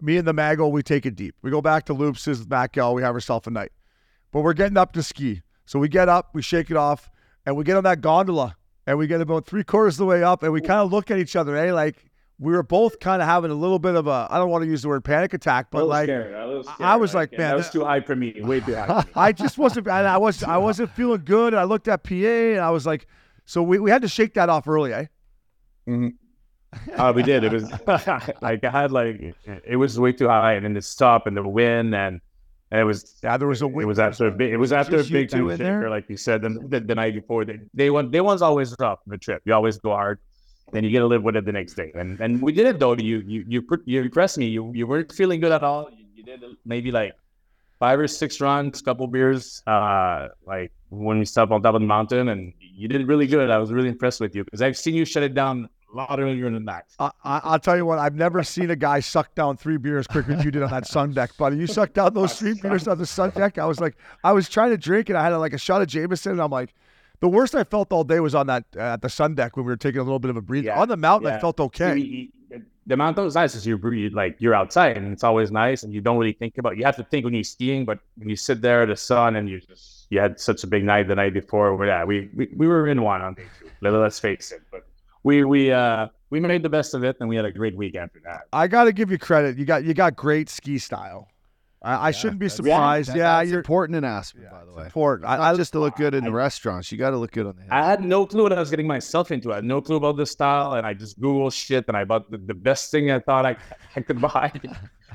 [0.00, 1.34] me and the Mago, we take it deep.
[1.42, 2.94] We go back to Lupes, Lupes's back L.
[2.94, 3.72] We have ourselves a night,
[4.32, 5.42] but we're getting up to ski.
[5.66, 7.10] So we get up, we shake it off,
[7.44, 10.22] and we get on that gondola, and we get about three quarters of the way
[10.22, 11.72] up, and we kind of look at each other, eh?
[11.72, 11.96] Like
[12.38, 14.68] we were both kind of having a little bit of a I don't want to
[14.70, 17.32] use the word panic attack, but like scared, a little I was scared.
[17.32, 18.34] like, man, that was too high for me.
[18.40, 19.04] Way too high.
[19.14, 21.52] I just wasn't and I was I wasn't feeling good.
[21.52, 23.06] And I looked at PA and I was like,
[23.44, 25.06] so we, we had to shake that off early, eh?
[26.96, 27.44] Uh, we did.
[27.44, 27.70] It was
[28.42, 31.42] like I had like it was way too high, and then the stop and the
[31.42, 32.20] wind, and,
[32.70, 34.98] and it was Yeah, there was a it was after a big it was after
[35.00, 37.44] a big two shaker, like you said, the, the, the night before.
[37.44, 38.10] They, they won.
[38.10, 39.42] They one's always rough the trip.
[39.46, 40.18] You always go hard,
[40.72, 41.90] then you get to live with it the next day.
[41.94, 42.94] And and we did it though.
[42.94, 44.46] You you you you impressed me.
[44.46, 45.88] You you weren't feeling good at all.
[45.90, 47.14] You, you did maybe like
[47.78, 51.86] five or six runs, couple beers, uh, like when we stopped on top of the
[51.86, 53.48] mountain, and you did really good.
[53.50, 56.50] I was really impressed with you because I've seen you shut it down lot earlier
[56.50, 56.86] than that.
[56.98, 60.06] I, I, I'll tell you what, I've never seen a guy suck down three beers
[60.06, 61.56] quicker than you did on that sun deck, buddy.
[61.56, 63.58] You sucked down those three beers on the sun deck.
[63.58, 65.88] I was like, I was trying to drink and I had like a shot of
[65.88, 66.74] Jameson, and I'm like,
[67.20, 69.66] the worst I felt all day was on that uh, at the sun deck when
[69.66, 70.66] we were taking a little bit of a breather.
[70.66, 71.96] Yeah, On the mountain, I felt okay.
[71.96, 72.28] You- you-
[72.86, 75.92] the mountain was nice is you breathe like you're outside and it's always nice and
[75.92, 78.34] you don't really think about you have to think when you're skiing but when you
[78.34, 81.14] sit there at the sun and you just you had such a big night the
[81.14, 84.18] night before where yeah we, we we were in one on day two Let- let's
[84.18, 84.86] face it but
[85.22, 87.96] we we uh we made the best of it and we had a great week
[87.96, 89.56] after that I got to give you credit.
[89.56, 91.28] You got you got great ski style.
[91.80, 93.10] I, I shouldn't be surprised.
[93.10, 94.84] That- Yeah, that's you're important in Aspen, by the way.
[94.84, 95.28] important.
[95.30, 96.90] I, Not I just to look good in the restaurants.
[96.90, 98.86] You got to look good on the I had no clue what I was getting
[98.86, 99.52] myself into.
[99.52, 102.30] I had no clue about the style, and I just Googled shit, and I bought
[102.30, 103.56] the, the best thing I thought I,
[103.96, 104.50] I could buy.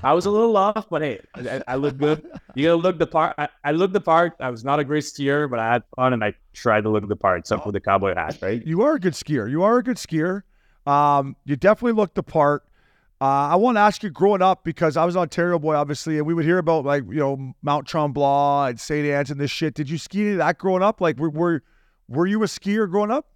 [0.06, 2.26] I was a little off, but hey, I, I look good.
[2.56, 3.36] You gotta look the part.
[3.38, 4.34] I, I looked the part.
[4.40, 7.08] I was not a great skier, but I had fun, and I tried to look
[7.08, 8.66] the part, except for the cowboy hat, right?
[8.66, 9.50] You are a good skier.
[9.50, 10.44] You are a good skier.
[10.86, 12.64] Um, you definitely looked the part.
[13.24, 16.18] Uh, I want to ask you, growing up, because I was an Ontario boy, obviously,
[16.18, 19.08] and we would hear about like you know Mount Tremblant and St.
[19.08, 19.76] Anne's and this shit.
[19.76, 21.00] Did you ski any that growing up?
[21.00, 21.64] Like, were were,
[22.10, 23.28] were you a skier growing up?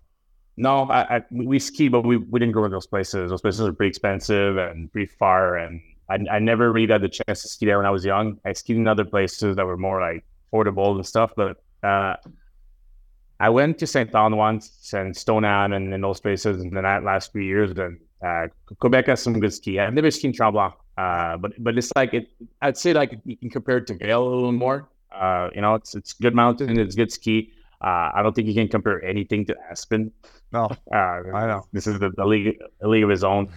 [0.58, 3.30] No, I, I we ski, but we, we didn't go to those places.
[3.30, 5.80] Those places are pretty expensive and pretty far, and
[6.10, 8.42] I, I never really got the chance to ski there when I was young.
[8.44, 12.18] I skied in other places that were more like affordable and stuff, but uh,
[13.40, 14.14] I went to St.
[14.14, 17.72] Anne once and Stone Anne and, and those places in the la- last few years.
[17.72, 18.47] And uh,
[18.80, 19.80] Quebec has some good ski.
[19.80, 22.30] I've never skied Tremblant, uh, but but it's like it.
[22.61, 24.89] I'd say like you can compare it to Vail a little more.
[25.13, 27.51] Uh, you know, it's it's good mountain, it's good ski.
[27.80, 30.11] Uh, I don't think you can compare anything to Aspen.
[30.51, 31.68] No, Uh, I know.
[31.74, 33.49] this is the, the league, a league of his own.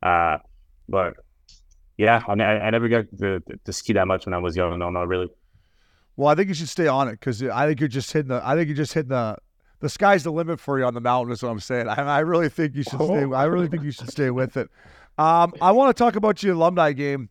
[0.00, 0.38] Uh,
[0.88, 1.14] but
[1.96, 4.38] yeah, I, mean, I, I never got to, to, to ski that much when I
[4.38, 4.78] was young.
[4.78, 5.28] No, not really.
[6.16, 8.40] Well, I think you should stay on it because I think you're just hitting the.
[8.46, 9.36] I think you're just hitting the.
[9.84, 11.30] The sky's the limit for you on the mountain.
[11.30, 11.88] Is what I'm saying.
[11.88, 13.22] I, I really think you should stay.
[13.24, 14.70] I really think you should stay with it.
[15.18, 17.28] Um, I want to talk about your alumni game.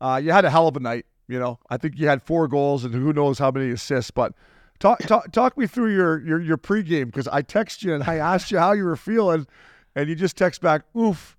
[0.00, 1.06] Uh, you had a hell of a night.
[1.26, 4.12] You know, I think you had four goals and who knows how many assists.
[4.12, 4.34] But
[4.78, 8.18] talk talk, talk me through your your your pregame because I text you and I
[8.18, 9.48] asked you how you were feeling,
[9.96, 11.36] and you just text back oof,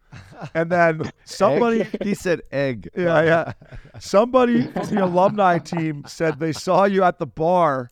[0.53, 1.83] and then somebody.
[1.83, 2.03] Egg?
[2.03, 2.89] He said egg.
[2.93, 3.53] Yeah, yeah.
[3.99, 7.89] Somebody from the alumni team said they saw you at the bar.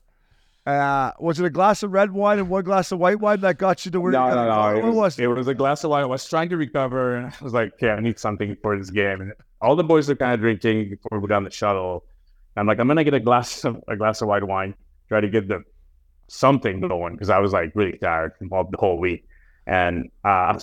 [0.66, 3.56] Uh, was it a glass of red wine and one glass of white wine that
[3.58, 4.76] got you to where No, you no, no.
[4.76, 6.02] It was, was it was a glass of wine.
[6.02, 8.90] I was trying to recover, and I was like, "Okay, I need something for this
[8.90, 12.04] game." And all the boys are kind of drinking before we got on the shuttle.
[12.58, 14.74] I'm like, "I'm gonna get a glass of a glass of white wine,
[15.08, 15.64] try to get the
[16.30, 19.28] something going," because I was like really tired from all the whole week.
[19.68, 20.60] And uh,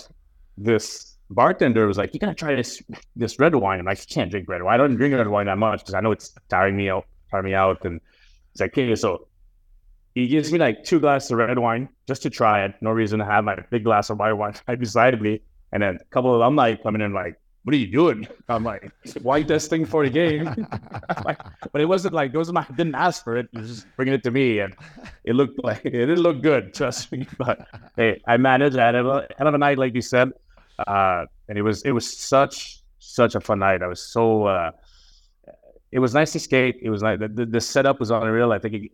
[0.57, 2.83] this bartender was like, "You gotta try this
[3.15, 4.73] this red wine." I'm like, "I can't drink red wine.
[4.73, 7.45] I don't drink red wine that much because I know it's tiring me out, tiring
[7.45, 8.01] me out." And
[8.51, 9.29] it's like, "Okay, so."
[10.15, 12.75] He gives me like two glasses of red wine just to try it.
[12.81, 15.41] No reason to have my big glass of white wine right beside me.
[15.71, 18.27] And then a couple of alumni coming in like, what are you doing?
[18.49, 18.91] I'm like,
[19.21, 20.67] wine testing for the game.
[21.71, 23.47] But it wasn't like, wasn't my, didn't ask for it.
[23.53, 24.59] It was just bringing it to me.
[24.59, 24.75] And
[25.23, 27.25] it looked like, it didn't look good, trust me.
[27.37, 28.77] But hey, I managed.
[28.77, 30.31] I had a hell of a night, like you said.
[30.85, 33.81] Uh, and it was, it was such, such a fun night.
[33.81, 34.71] I was so, uh,
[35.91, 36.79] it was nice to skate.
[36.81, 38.51] It was like the, the, the setup was unreal.
[38.51, 38.91] I think it,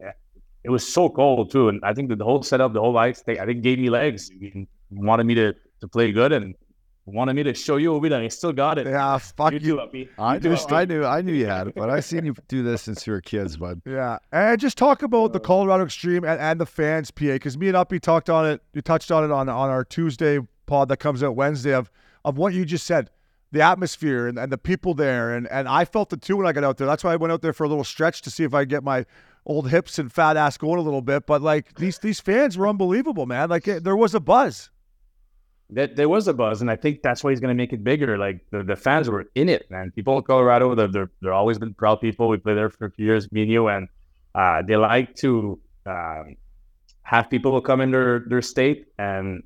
[0.63, 3.21] it was so cold too, and I think that the whole setup, the whole lights,
[3.23, 4.29] they, I think gave me legs.
[4.29, 6.55] You wanted me to to play good and
[7.05, 8.11] wanted me to show you a bit.
[8.13, 8.85] I still got it.
[8.85, 9.75] yeah, fuck you you.
[9.77, 12.25] too, I You too, knew, I knew, I knew you had it, but I've seen
[12.25, 13.81] you do this since you were kids, bud.
[13.85, 17.67] Yeah, and just talk about the Colorado Extreme and, and the fans, PA, because me
[17.67, 18.61] and Uppy talked on it.
[18.73, 21.89] You touched on it on on our Tuesday pod that comes out Wednesday of
[22.25, 23.09] of what you just said,
[23.51, 26.51] the atmosphere and, and the people there, and and I felt it too when I
[26.51, 26.85] got out there.
[26.85, 28.69] That's why I went out there for a little stretch to see if I could
[28.69, 29.05] get my
[29.49, 31.25] old hips and fat ass going a little bit.
[31.27, 33.49] But like these these fans were unbelievable, man.
[33.49, 34.69] Like it, there was a buzz.
[35.71, 37.83] that there was a buzz, and I think that's why he's going to make it
[37.83, 38.17] bigger.
[38.17, 39.91] Like the, the fans were in it, man.
[39.95, 42.27] People in Colorado, they're, they're they're always been proud people.
[42.29, 43.87] We played there for a few years, me and you, and
[44.35, 46.35] uh, they like to um,
[47.03, 49.43] have people come in their, their state, and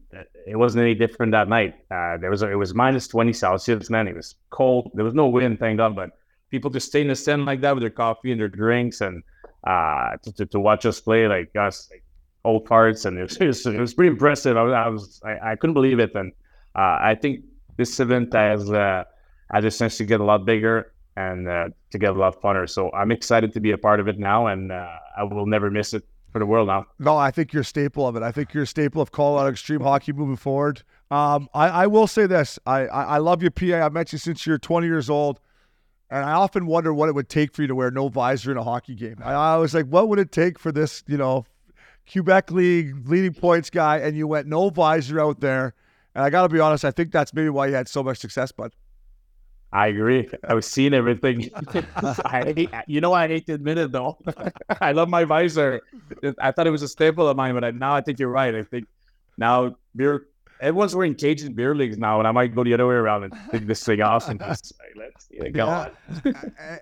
[0.48, 1.76] it wasn't any different that night.
[1.92, 4.08] Uh, there was a, it was minus twenty Celsius, man.
[4.08, 4.92] It was cold.
[4.94, 6.12] There was no wind, thank God, but
[6.52, 9.24] people just stay in the stand like that with their coffee and their drinks, and
[9.64, 11.90] uh, to, to, to watch us play like us.
[11.92, 12.04] Like,
[12.46, 14.58] old parts, and it was, it was, it was pretty impressive.
[14.58, 16.32] I was, I, was I, I, couldn't believe it, and
[16.76, 17.44] uh, I think
[17.78, 19.04] this event has uh,
[19.52, 22.70] has to get a lot bigger and uh, to get a lot funner.
[22.70, 24.88] So I'm excited to be a part of it now, and uh,
[25.18, 26.88] I will never miss it for the world now.
[27.00, 28.24] No, I think you're a staple of it.
[28.24, 30.82] I think you're a staple of Colorado Extreme Hockey moving forward.
[31.12, 33.86] Um, I, I will say this: I, I, I love your PA.
[33.86, 35.40] I've met you since you're 20 years old.
[36.14, 38.58] And I often wonder what it would take for you to wear no visor in
[38.58, 39.16] a hockey game.
[39.24, 41.44] I, I was like, what would it take for this, you know,
[42.12, 45.74] Quebec League leading points guy, and you went no visor out there.
[46.14, 48.20] And I got to be honest, I think that's maybe why you had so much
[48.20, 48.76] success, bud.
[49.72, 50.30] I agree.
[50.48, 51.50] I was seeing everything.
[51.96, 54.20] I hate, you know, I hate to admit it though.
[54.82, 55.82] I love my visor.
[56.38, 58.54] I thought it was a staple of mine, but I, now I think you're right.
[58.54, 58.86] I think
[59.40, 60.28] now beer
[60.64, 63.26] everyone's wearing cages Cajun beer leagues now, and I might go the other way around
[63.26, 65.92] and take this thing off and just like, let's yeah, go on.
[66.26, 66.32] Uh,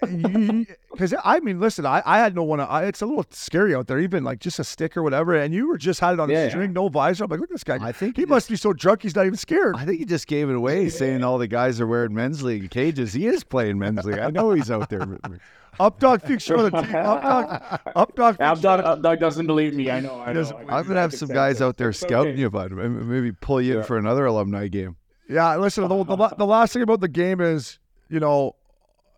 [0.03, 2.59] uh, because I mean, listen, I, I had no one.
[2.59, 5.35] I, it's a little scary out there, even like just a stick or whatever.
[5.35, 6.73] And you were just had it on yeah, a string, yeah.
[6.73, 7.23] no visor.
[7.23, 7.79] I'm like, look at this guy.
[7.81, 9.75] I think he must be so drunk he's not even scared.
[9.75, 12.69] I think he just gave it away, saying all the guys are wearing men's league
[12.69, 13.13] cages.
[13.13, 14.19] He is playing men's league.
[14.19, 15.01] I know he's out there.
[15.79, 16.91] Updog thinks you're the team.
[16.91, 19.89] Updog, Updog, Updog, Updog doesn't believe me.
[19.89, 20.19] I know.
[20.19, 20.41] I know.
[20.67, 22.41] I am gonna have some guys out there scouting okay.
[22.41, 22.71] you, bud.
[22.71, 23.79] Maybe pull you yeah.
[23.79, 24.97] in for another alumni game.
[25.29, 25.87] Yeah, listen.
[25.87, 28.55] The, the, the, last thing about the game is, you know,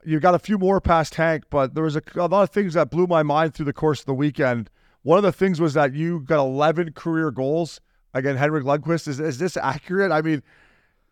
[0.05, 2.75] you got a few more past Hank, but there was a, a lot of things
[2.75, 4.69] that blew my mind through the course of the weekend.
[5.01, 7.81] One of the things was that you got 11 career goals
[8.13, 9.07] against Henrik Lundqvist.
[9.07, 10.11] Is, is this accurate?
[10.11, 10.43] I mean,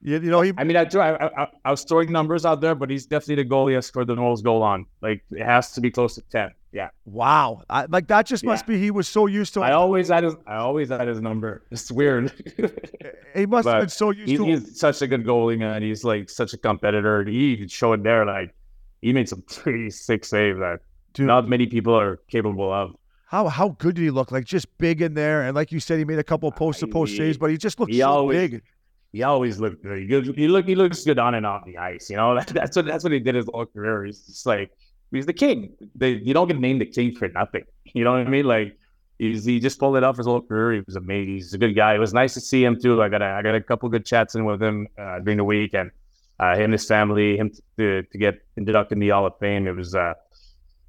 [0.04, 0.52] you, you know, he.
[0.58, 3.50] I mean, I, I, I, I was throwing numbers out there, but he's definitely the
[3.50, 4.86] goalie has scored the most goal on.
[5.02, 6.52] Like it has to be close to ten.
[6.72, 6.90] Yeah.
[7.06, 7.62] Wow.
[7.70, 8.76] I, like that just must yeah.
[8.76, 9.62] be he was so used to.
[9.62, 10.36] I always had his.
[10.48, 11.66] I always had his number.
[11.70, 12.32] It's weird.
[13.36, 14.46] he must but have been so used he, to.
[14.46, 15.84] He's such a good goalie, man.
[15.84, 17.24] He's like such a competitor.
[17.26, 18.56] He showed there like
[19.02, 20.80] he made some pretty sick save that
[21.14, 21.28] Dude.
[21.28, 22.96] not many people are capable of.
[23.28, 24.32] How how good did he look?
[24.32, 26.88] Like just big in there, and like you said, he made a couple post to
[26.88, 28.64] post saves, but he just looked he so always, big
[29.12, 30.10] he always looked good.
[30.38, 32.10] He, look he looks good on and off the ice.
[32.10, 34.06] You know, that's what that's what he did his whole career.
[34.06, 34.72] He's just like
[35.12, 35.74] he's the king.
[35.96, 37.64] They, you don't get named the king for nothing.
[37.94, 38.46] You know what I mean?
[38.46, 38.78] Like
[39.20, 40.74] he's, he just pulled it off his whole career.
[40.74, 41.34] He was amazing.
[41.34, 41.94] He's a good guy.
[41.96, 43.02] It was nice to see him too.
[43.02, 45.44] I got a, I got a couple good chats in with him uh, during the
[45.44, 45.92] week, and
[46.40, 49.68] uh, him, his family, him to, to get inducted in the Hall of Fame.
[49.68, 50.14] It was, uh,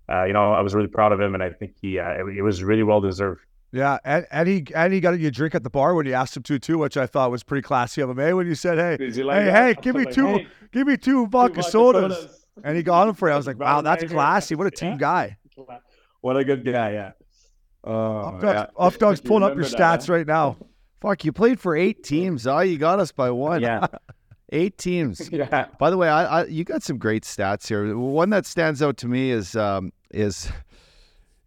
[0.09, 2.39] uh, you know, I was really proud of him, and I think he uh, it,
[2.39, 3.43] it was really well deserved.
[3.73, 6.13] Yeah, and, and he and he got you a drink at the bar when you
[6.13, 8.19] asked him to too, which I thought was pretty classy of him.
[8.19, 10.99] Hey, when you said, "Hey, like hey, hey, give me like, two, hey, give me
[10.99, 12.15] two vodka, sodas.
[12.19, 12.47] sodas.
[12.63, 13.35] and he got him for you.
[13.35, 14.55] I was like, "Wow, that's classy!
[14.55, 15.39] What a team guy!
[16.21, 16.93] What a good guy!
[16.93, 17.13] Yeah."
[17.83, 18.67] Uh, yeah.
[18.77, 20.57] Off Dog's pulling up your stats right now.
[21.01, 22.47] Fuck, you played for eight teams.
[22.47, 23.61] Oh, you got us by one.
[23.61, 23.87] Yeah.
[24.53, 25.29] Eight teams.
[25.33, 25.67] yeah.
[25.81, 27.97] By the way, I, I, you got some great stats here.
[27.97, 30.53] One that stands out to me is um, is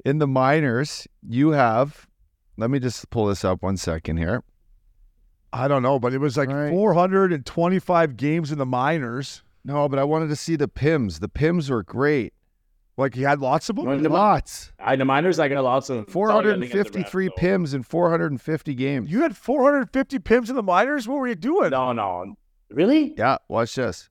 [0.04, 1.08] in the minors.
[1.26, 2.06] You have
[2.58, 4.44] let me just pull this up one second here.
[5.54, 6.70] I don't know, but it was like right.
[6.70, 9.44] 425 games in the minors.
[9.64, 11.20] No, but I wanted to see the Pims.
[11.20, 12.34] The Pims were great.
[12.98, 14.04] Like he had lots of them.
[14.04, 14.72] The lots.
[14.80, 15.40] I the minors.
[15.40, 16.06] I got lots of them.
[16.06, 19.12] 453 Pims in 450 games.
[19.12, 21.08] You had 450 Pims in the minors.
[21.08, 21.72] What were you doing?
[21.72, 22.36] No, no,
[22.70, 23.14] really?
[23.18, 23.38] Yeah.
[23.50, 24.10] Watch this.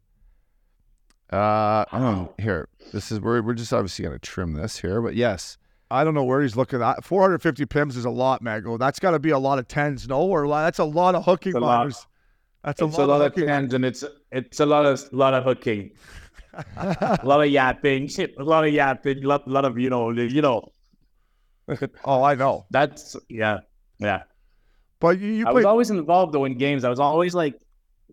[1.30, 2.68] Uh, oh, here.
[2.92, 5.56] This is we're we're just obviously gonna trim this here, but yes,
[5.90, 7.04] I don't know where he's looking at.
[7.04, 8.76] 450 pims is a lot, Mago.
[8.76, 10.22] That's got to be a lot of tens, no?
[10.22, 12.06] Or that's a lot of hooking minors.
[12.64, 15.12] That's a it's lot, a lot of, of tens, and it's it's a lot of
[15.12, 15.90] lot of hooking,
[16.76, 18.08] a lot of yapping,
[18.38, 20.72] a lot of yapping, a lot, lot of you know, you know.
[22.04, 22.64] oh, I know.
[22.70, 23.60] That's yeah,
[23.98, 24.22] yeah.
[24.98, 26.84] But you, you I was always involved though in games.
[26.84, 27.54] I was always like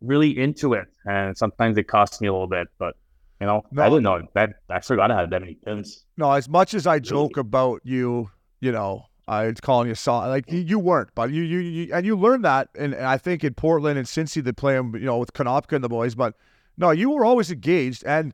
[0.01, 2.95] really into it, and sometimes it cost me a little bit, but
[3.41, 3.81] you know, no.
[3.81, 4.51] I didn't know that.
[4.69, 6.03] I forgot I had that many Pims.
[6.15, 8.29] No, as much as I joke about you,
[8.59, 11.93] you know, I was calling you saw like you, you weren't, but you, you you
[11.93, 14.93] and you learned that, and, and I think in Portland and Cincy they play them,
[14.93, 16.13] you know, with Konopka and the boys.
[16.13, 16.35] But
[16.77, 18.31] no, you were always engaged, and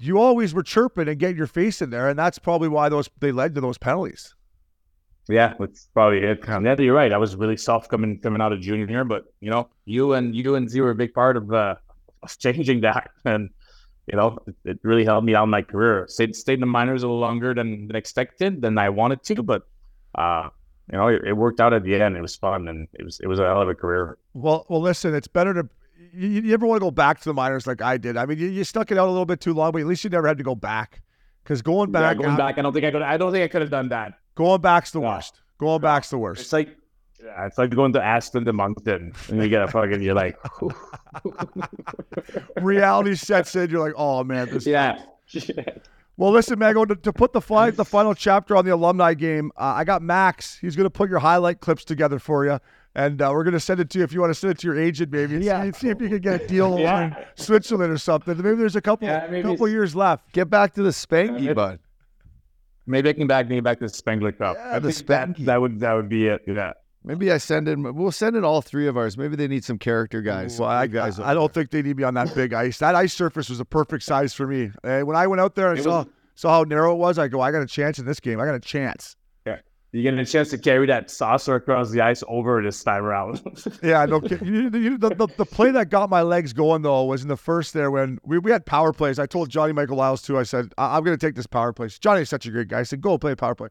[0.00, 3.10] you always were chirping and getting your face in there, and that's probably why those
[3.20, 4.34] they led to those penalties.
[5.28, 6.42] Yeah, that's probably it.
[6.48, 7.12] Yeah, you're right.
[7.12, 10.34] I was really soft coming coming out of junior, year, but you know, you and
[10.34, 11.74] you and Z were a big part of uh,
[12.38, 13.50] changing that, and
[14.10, 16.06] you know, it, it, really helped me out in my career.
[16.08, 19.42] Stayed, stayed in the minors a little longer than, than expected, than I wanted to,
[19.42, 19.66] but
[20.14, 20.48] uh,
[20.90, 22.16] you know, it, it worked out at the end.
[22.16, 24.16] It was fun, and it was it was a hell of a career.
[24.32, 25.68] Well, well, listen, it's better to.
[26.14, 28.16] You, you never want to go back to the minors like I did.
[28.16, 30.04] I mean, you, you stuck it out a little bit too long, but at least
[30.04, 31.02] you never had to go back.
[31.44, 33.02] Because going Yeah, back, going back, I don't think I could.
[33.02, 34.14] I don't think I could have done that.
[34.34, 35.08] going back's the No.
[35.08, 35.40] worst.
[35.58, 36.40] Going back's the worst.
[36.40, 36.76] It's like,
[37.24, 40.02] yeah, it's like going to Aspen to Moncton, and you get a fucking.
[40.02, 40.36] You're like,
[42.60, 43.70] Reality sets in.
[43.70, 44.66] You're like, oh man, this.
[44.66, 45.02] yeah.
[46.16, 49.52] Well, listen, Mago, to, to put the fi- the final chapter on the alumni game,
[49.56, 50.58] uh, I got Max.
[50.58, 52.58] He's going to put your highlight clips together for you,
[52.96, 54.58] and uh, we're going to send it to you if you want to send it
[54.58, 55.36] to your agent, maybe.
[55.36, 55.62] and Yeah.
[55.66, 57.04] See, see if you can get a deal over Yeah.
[57.06, 58.36] in Switzerland or something.
[58.36, 60.32] Maybe there's a couple Yeah, maybe couple years left.
[60.32, 61.78] Get back to the Spanky, Yeah, bud.
[62.84, 64.56] Maybe I can back me back to the Spengler Cup.
[64.58, 65.44] Yeah, I the think that, Spanky.
[65.44, 66.42] that would that would be it.
[66.48, 66.72] Yeah.
[67.04, 67.94] Maybe I send in.
[67.94, 69.16] We'll send in all three of ours.
[69.16, 70.58] Maybe they need some character guys.
[70.58, 71.18] Well, I, guys.
[71.18, 72.78] I, I don't think they need me on that big ice.
[72.78, 74.70] That ice surface was a perfect size for me.
[74.82, 77.18] And when I went out there and It saw was- saw how narrow it was,
[77.18, 78.40] I go, I got a chance in this game.
[78.40, 79.16] I got a chance.
[79.46, 79.58] Yeah,
[79.92, 83.40] you get a chance to carry that saucer across the ice over this time around.
[83.82, 84.46] Yeah, no kidding.
[84.46, 87.36] You, you, the, the, the play that got my legs going though was in the
[87.36, 89.18] first there when we, we had power plays.
[89.18, 90.36] I told Johnny Michael Liles too.
[90.36, 91.88] I said I, am going to take this power play.
[91.88, 92.80] Johnny's such a great guy.
[92.80, 93.68] I said go play a power play,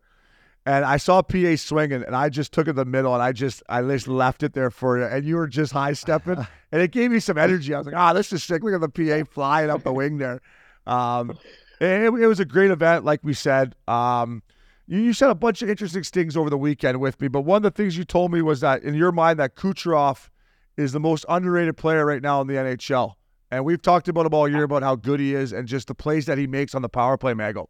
[0.68, 3.32] and I saw PA swinging, and I just took it in the middle, and I
[3.32, 6.82] just I just left it there for you, and you were just high stepping, and
[6.82, 7.74] it gave me some energy.
[7.74, 8.62] I was like, ah, this is sick.
[8.62, 10.42] Look at the PA flying up the wing there.
[10.86, 11.38] Um,
[11.80, 13.76] it, it was a great event, like we said.
[13.88, 14.44] Um,
[14.88, 17.58] you, you said a bunch of interesting things over the weekend with me, but one
[17.58, 20.30] of the things you told me was that in your mind that Kucherov
[20.76, 23.14] is the most underrated player right now in the NHL.
[23.52, 25.96] And we've talked about him all year about how good he is and just the
[25.96, 27.70] plays that he makes on the power play, Mago.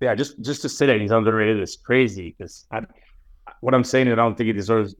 [0.00, 2.66] Yeah, just just to say that he's underrated is crazy because
[3.60, 4.94] what I'm saying I don't think he deserves.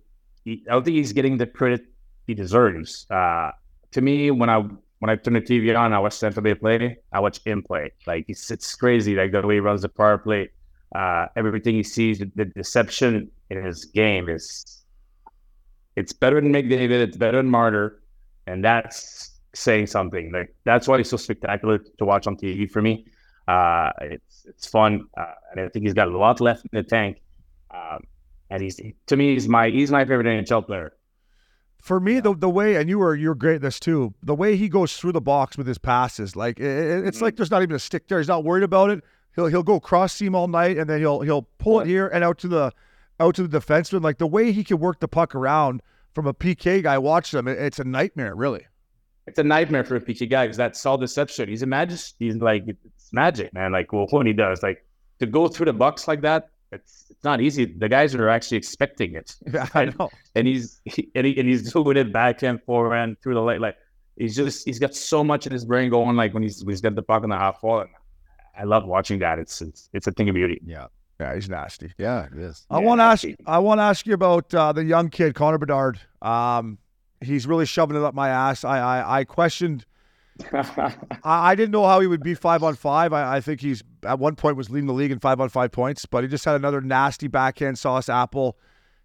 [0.45, 1.83] He, I don't think he's getting the credit
[2.27, 3.07] he deserves.
[3.11, 3.51] Uh,
[3.93, 4.59] to me, when I
[4.99, 6.99] when I turn the TV on, I watch Tampa Bay play.
[7.13, 7.93] I watch him play.
[8.07, 9.15] Like it's it's crazy.
[9.15, 10.51] Like the way he runs the power play,
[10.95, 14.77] uh, everything he sees, the, the deception in his game is.
[15.97, 16.91] It's better than McDavid.
[16.91, 18.01] It's better than Marner,
[18.47, 20.31] and that's saying something.
[20.33, 23.07] Like that's why he's so spectacular to watch on TV for me.
[23.49, 26.83] Uh, it's it's fun, uh, and I think he's got a lot left in the
[26.83, 27.21] tank.
[27.73, 28.05] Um,
[28.51, 30.93] and he's to me, he's my he's my favorite NHL player.
[31.79, 34.15] For me, the the way and you were you're great at this too.
[34.23, 37.37] The way he goes through the box with his passes, like it, it- it's like
[37.37, 38.19] there's not even a stick there.
[38.19, 39.03] He's not worried about it.
[39.35, 42.23] He'll he'll go cross seam all night, and then he'll he'll pull it here and
[42.23, 42.73] out to the
[43.19, 44.03] out to the defenseman.
[44.03, 45.81] Like the way he can work the puck around
[46.15, 46.99] from a PK guy.
[46.99, 47.49] Watch them.
[47.49, 48.67] It- it's a nightmare, really.
[49.31, 51.49] It's a nightmare for a PK guy because that's all deception.
[51.49, 52.01] He's a magic.
[52.19, 53.73] He's like it's magic, man.
[53.73, 54.85] Like well, when he does, like
[55.21, 57.65] to go through the box like that, it's it's not easy.
[57.65, 59.35] The guys are actually expecting it.
[59.53, 60.11] Yeah, I know.
[60.35, 63.61] and he's he, and, he, and he's doing it back backhand, forehand, through the light.
[63.61, 63.77] Like
[64.17, 66.17] he's just he's got so much in his brain going.
[66.17, 67.81] Like when he's when he's got the puck in the half wall.
[67.81, 67.91] And
[68.59, 69.39] I love watching that.
[69.39, 70.61] It's it's it's a thing of beauty.
[70.65, 70.87] Yeah,
[71.21, 71.93] Yeah, he's nasty.
[71.99, 72.67] yeah, it is.
[72.71, 73.25] I Yeah, want to ask.
[73.47, 76.01] I want to ask you about uh, the young kid Connor Bedard.
[76.23, 76.79] Um,
[77.21, 78.65] he's really shoving it up my ass.
[78.65, 79.85] I I, I questioned.
[80.53, 80.95] I,
[81.25, 83.13] I didn't know how he would be five on five.
[83.13, 85.71] I, I think he's at one point was leading the league in five on five
[85.73, 88.57] points, but he just had another nasty backhand sauce apple.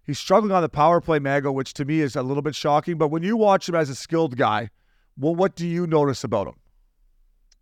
[0.02, 2.96] He's struggling on the power play, Mago, which to me is a little bit shocking.
[2.96, 4.70] But when you watch him as a skilled guy,
[5.18, 6.54] well, what do you notice about him?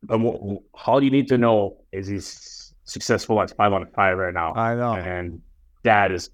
[0.03, 4.19] But wh- wh- all you need to know is he's successful at five on five
[4.19, 4.93] right now, I know.
[4.93, 5.41] and
[5.85, 6.29] that is,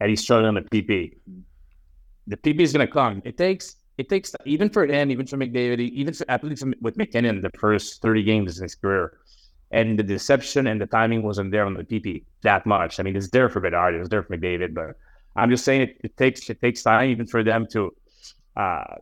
[0.00, 1.12] and he's struggling on the PP.
[2.26, 3.22] The PP is going to come.
[3.24, 6.96] It takes it takes even for him, even for McDavid, even for, at least with
[6.96, 9.18] MacKinnon, the first thirty games in his career,
[9.70, 12.98] and the deception and the timing wasn't there on the PP that much.
[12.98, 14.96] I mean, it's there for Bedard, it's there for McDavid, but
[15.36, 17.94] I'm just saying it, it takes it takes time even for them to.
[18.56, 18.96] Uh,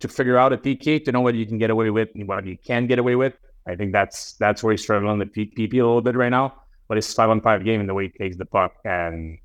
[0.00, 2.44] to figure out a PK to know what you can get away with and what
[2.44, 3.34] you can get away with.
[3.66, 6.54] I think that's that's where he's struggling the PP a little bit right now.
[6.88, 9.38] But it's five on five game and the way he takes the puck and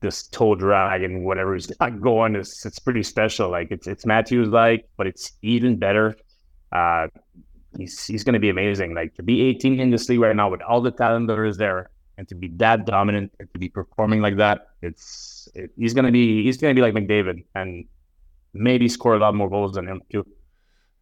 [0.00, 3.50] this toe drag and whatever he's got going is it's pretty special.
[3.50, 6.16] Like it's it's Matthews like, but it's even better.
[6.72, 7.08] Uh,
[7.76, 8.94] he's he's going to be amazing.
[8.94, 11.56] Like to be 18 in this league right now with all the talent that is
[11.56, 15.94] there and to be that dominant and to be performing like that, it's it, he's
[15.94, 17.84] going to be he's going to be like McDavid and
[18.54, 20.26] maybe score a lot more goals than him too.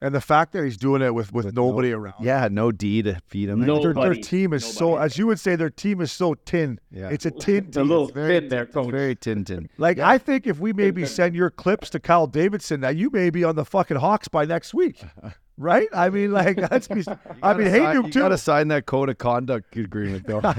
[0.05, 2.15] And the fact that he's doing it with with, With no- nobody around.
[2.21, 3.61] Yeah, no D to feed him.
[3.65, 3.81] No.
[3.83, 6.79] Their, their team is so, as you would say, their team is so tin.
[6.91, 7.09] Yeah.
[7.09, 7.89] It's a tin It's a team.
[7.89, 8.91] little very- fit there, coach.
[8.91, 9.69] very Tintin.
[9.79, 13.31] Like I think if we maybe send your clips to Kyle Davidson, that you may
[13.31, 15.03] be on the fucking Hawks by next week,
[15.59, 15.89] right?
[15.95, 16.87] I mean, like that's.
[16.89, 17.03] Be,
[17.43, 18.21] I mean, hey, you you too.
[18.21, 20.41] gotta sign that code of conduct agreement though.
[20.41, 20.53] Hey,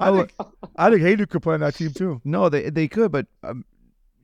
[0.00, 0.32] I think
[0.76, 2.20] I think Hejduk could play on that team too.
[2.24, 3.64] No, they they could, but um,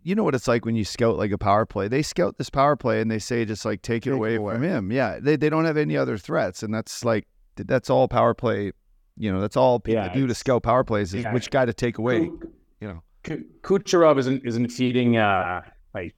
[0.02, 1.88] you know what it's like when you scout like a power play.
[1.88, 4.34] They scout this power play and they say just like take it Take it away
[4.36, 4.54] away.
[4.54, 4.92] from him.
[4.92, 7.26] Yeah, they they don't have any other threats, and that's like
[7.56, 8.72] that's all power play
[9.16, 11.34] you know, that's all people Yeah, do to scout power plays is yeah.
[11.34, 12.20] which guy to take away.
[12.28, 15.60] Ku- You know, Ku- Kucherov isn't isn't feeding uh
[15.92, 16.14] like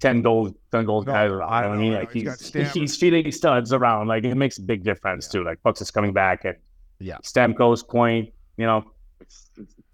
[0.00, 1.50] ten goals ten goals No, guys around.
[1.52, 1.98] I you know what I mean, know.
[1.98, 4.08] like He's he's he's feeding studs around.
[4.08, 5.44] Like it makes a big difference too.
[5.44, 6.56] Like Pucks is coming back and
[7.00, 7.18] Yeah.
[7.22, 8.30] Stamkos point.
[8.56, 9.01] You know, it's, it's a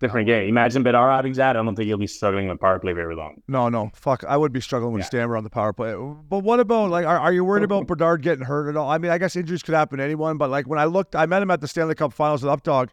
[0.01, 0.49] different game.
[0.49, 1.57] Imagine Bedard having that.
[1.57, 3.43] I don't think he'll be struggling with power play very long.
[3.49, 4.25] No, no, fuck.
[4.25, 5.07] I would be struggling with Yeah.
[5.07, 5.93] Stammer on the power play.
[5.95, 8.89] But what about like, are, are you worried about Bedard getting hurt at all?
[8.91, 10.39] I mean, I guess injuries could happen to anyone.
[10.39, 12.91] But like when I looked, I met him at the Stanley Cup Finals with Updog.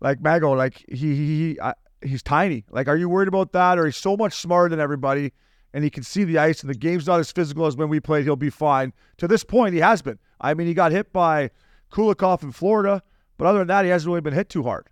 [0.00, 2.64] Like Mago, like he he, he I, he's tiny.
[2.70, 5.32] Like, are you worried about that, or he's so much smarter than everybody,
[5.72, 7.98] and he can see the ice, and the game's not as physical as when we
[8.00, 8.24] played.
[8.24, 8.92] He'll be fine.
[9.18, 10.18] To this point, he has been.
[10.38, 11.50] I mean, he got hit by
[11.90, 13.02] Kulikov in Florida,
[13.38, 14.88] but other than that, he hasn't really been hit too hard.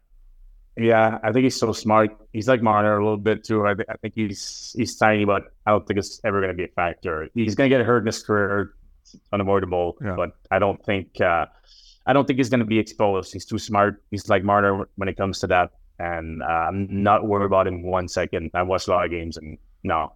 [0.76, 2.10] Yeah, I think he's so smart.
[2.32, 3.66] He's like Marner a little bit too.
[3.66, 6.56] I, th- I think he's he's tiny, but I don't think it's ever going to
[6.56, 7.28] be a factor.
[7.34, 9.96] He's going to get hurt in his career, it's unavoidable.
[10.02, 10.14] Yeah.
[10.16, 11.46] But I don't think uh,
[12.06, 13.32] I don't think he's going to be exposed.
[13.32, 14.02] He's too smart.
[14.10, 17.82] He's like Marner when it comes to that, and uh, I'm not worried about him
[17.82, 18.50] one second.
[18.54, 20.12] I watched a lot of games, and no,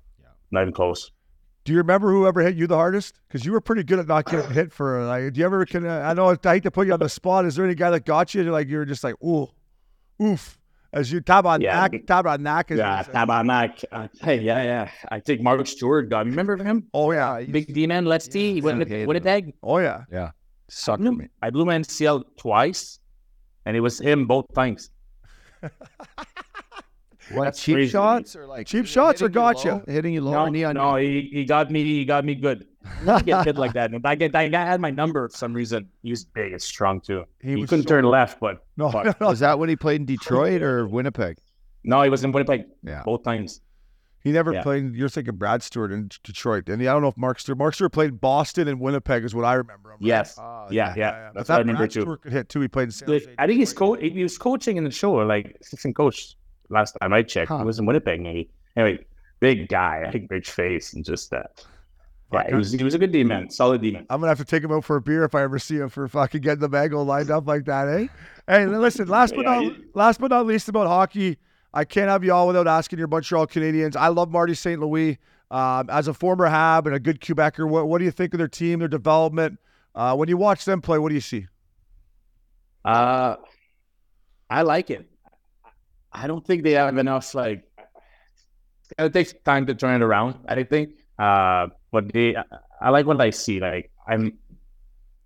[0.51, 1.11] not even close.
[1.65, 3.21] Do you remember whoever hit you the hardest?
[3.29, 5.05] Because you were pretty good at not getting hit for.
[5.05, 5.65] Like, do you ever?
[5.67, 7.45] Can I know I hate to put you on the spot.
[7.45, 8.43] Is there any guy that got you?
[8.45, 9.49] Like you were just like, ooh,
[10.23, 10.59] oof.
[10.93, 11.75] As you tab on Yeah.
[11.87, 12.71] knack, tab on knack.
[12.71, 13.85] As Yeah, Tabarnak.
[13.93, 14.91] Uh, hey, yeah, yeah.
[15.11, 16.25] I think Mark Stuart got.
[16.25, 16.89] Remember him?
[16.95, 17.43] Oh yeah.
[17.43, 18.07] Big D man.
[18.07, 18.55] Let's see.
[18.55, 19.53] He went hated Winnipeg.
[19.63, 20.05] Oh yeah.
[20.11, 20.31] yeah, I
[20.69, 21.27] sucked blew, me.
[21.43, 23.01] I blew my MCL twice,
[23.67, 24.91] and it was him both times.
[27.31, 27.91] What That's cheap crazy.
[27.91, 29.83] shots or like Cheap shots or gotcha?
[29.87, 31.29] hitting you low No, knee on no, knee?
[31.31, 31.85] he, he got me.
[31.85, 32.67] He got me good.
[33.09, 33.93] I get hit like that.
[33.93, 35.89] And I get that guy had my number for some reason.
[36.03, 37.25] He was big and strong too.
[37.41, 39.05] He He, couldn't so- turn left, but No, fuck.
[39.05, 39.29] no, no.
[39.29, 41.39] Was that when he played in Detroit or Winnipeg?
[41.85, 43.03] no, he was in Winnipeg Yeah.
[43.05, 43.61] both times.
[44.21, 44.63] He never Yeah.
[44.63, 44.95] played.
[44.95, 47.57] You're thinking Brad Stuart in Detroit, and I don't know if Mark Stuart.
[47.57, 49.93] Mark Stuart played Boston and Winnipeg, is what I remember.
[49.93, 49.99] him.
[50.01, 51.31] Yes, Oh, yeah, yeah.
[51.33, 52.01] But That's what I that remember Brad too.
[52.03, 52.61] Stuart could hit too.
[52.61, 53.35] He played in San Like, Jose.
[53.39, 54.01] I think he's Detroit.
[54.01, 56.37] co- he was coaching in the show, like assistant coach
[56.69, 57.49] last time I checked.
[57.49, 57.59] Huh.
[57.59, 58.51] He was in Winnipeg, maybe.
[58.77, 59.07] Anyway,
[59.41, 61.65] big guy, I think big face, and just that.
[62.33, 64.07] Yeah, he was was a good D man, solid D man.
[64.11, 65.89] I'm gonna have to take him out for a beer if I ever see him
[65.89, 68.07] for fucking getting the mango lined up like that, eh?
[68.47, 69.09] Hey, listen.
[69.09, 71.39] Last but Yeah, not last but not least about hockey,
[71.73, 73.97] I can't have you all without asking your Montreal Canadiens.
[73.97, 74.81] I love Marty St.
[74.81, 75.19] Louis.
[75.51, 78.39] Um, as a former Hab and a good Quebecer, what, what do you think of
[78.39, 79.59] their team, their development?
[79.95, 81.47] Uh, when you watch them play, what do you see?
[82.85, 83.37] Uh,
[84.51, 85.09] I like it.
[86.13, 87.35] I don't think they have enough.
[87.35, 87.65] Like,
[88.99, 90.37] it takes time to turn it around.
[90.47, 90.91] I think.
[91.19, 92.37] Uh, but they,
[92.81, 93.61] I like what I see.
[93.61, 94.39] Like, I'm,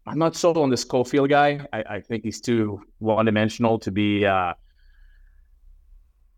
[0.07, 1.66] I'm not sold on this Caulfield guy.
[1.72, 4.24] I, I think he's too one-dimensional to be.
[4.24, 4.55] Uh,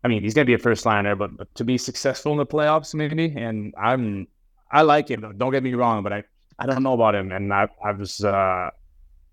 [0.03, 2.45] I mean, he's gonna be a first liner, but, but to be successful in the
[2.45, 3.33] playoffs, maybe.
[3.35, 4.27] And I'm,
[4.71, 5.21] I like him.
[5.37, 6.23] Don't get me wrong, but I,
[6.59, 7.31] I don't know about him.
[7.31, 8.23] And I, I was.
[8.23, 8.69] Uh,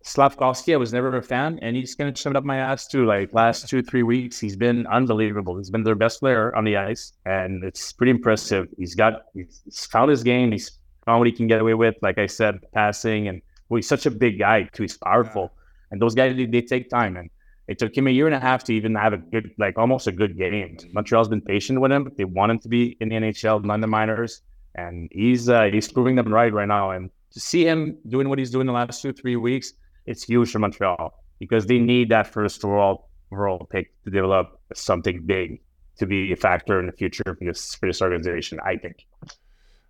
[0.05, 3.07] Slavkovsky, I was never a fan, and he's gonna shove it up my ass too.
[3.07, 5.57] Like last two, three weeks, he's been unbelievable.
[5.57, 8.67] He's been their best player on the ice, and it's pretty impressive.
[8.77, 10.51] He's got he's, found his game.
[10.51, 10.73] He's
[11.05, 11.95] found what he can get away with.
[12.03, 14.83] Like I said, passing, and well, he's such a big guy too.
[14.83, 15.53] He's powerful,
[15.93, 17.17] and those guys they, they take time.
[17.17, 17.31] And
[17.69, 20.09] it took him a year and a half to even have a good, like almost
[20.09, 20.79] a good game.
[20.93, 22.11] Montreal's been patient with him.
[22.17, 24.43] They want him to be in the NHL, not the minors,
[24.75, 26.91] and he's uh, he's proving them right right now.
[26.91, 29.75] And to see him doing what he's doing the last two, three weeks
[30.07, 35.25] it's huge for Montreal because they need that first overall overall pick to develop something
[35.25, 35.61] big
[35.99, 38.59] to be a factor in the future for this for this organization.
[38.65, 39.07] I think.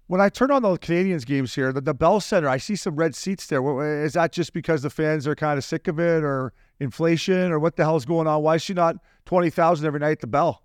[0.09, 2.97] When I turn on the Canadiens games here, the, the Bell Center, I see some
[2.97, 4.05] red seats there.
[4.05, 7.59] Is that just because the fans are kind of sick of it, or inflation, or
[7.59, 8.43] what the hell's going on?
[8.43, 10.63] Why is she not twenty thousand every night at the Bell?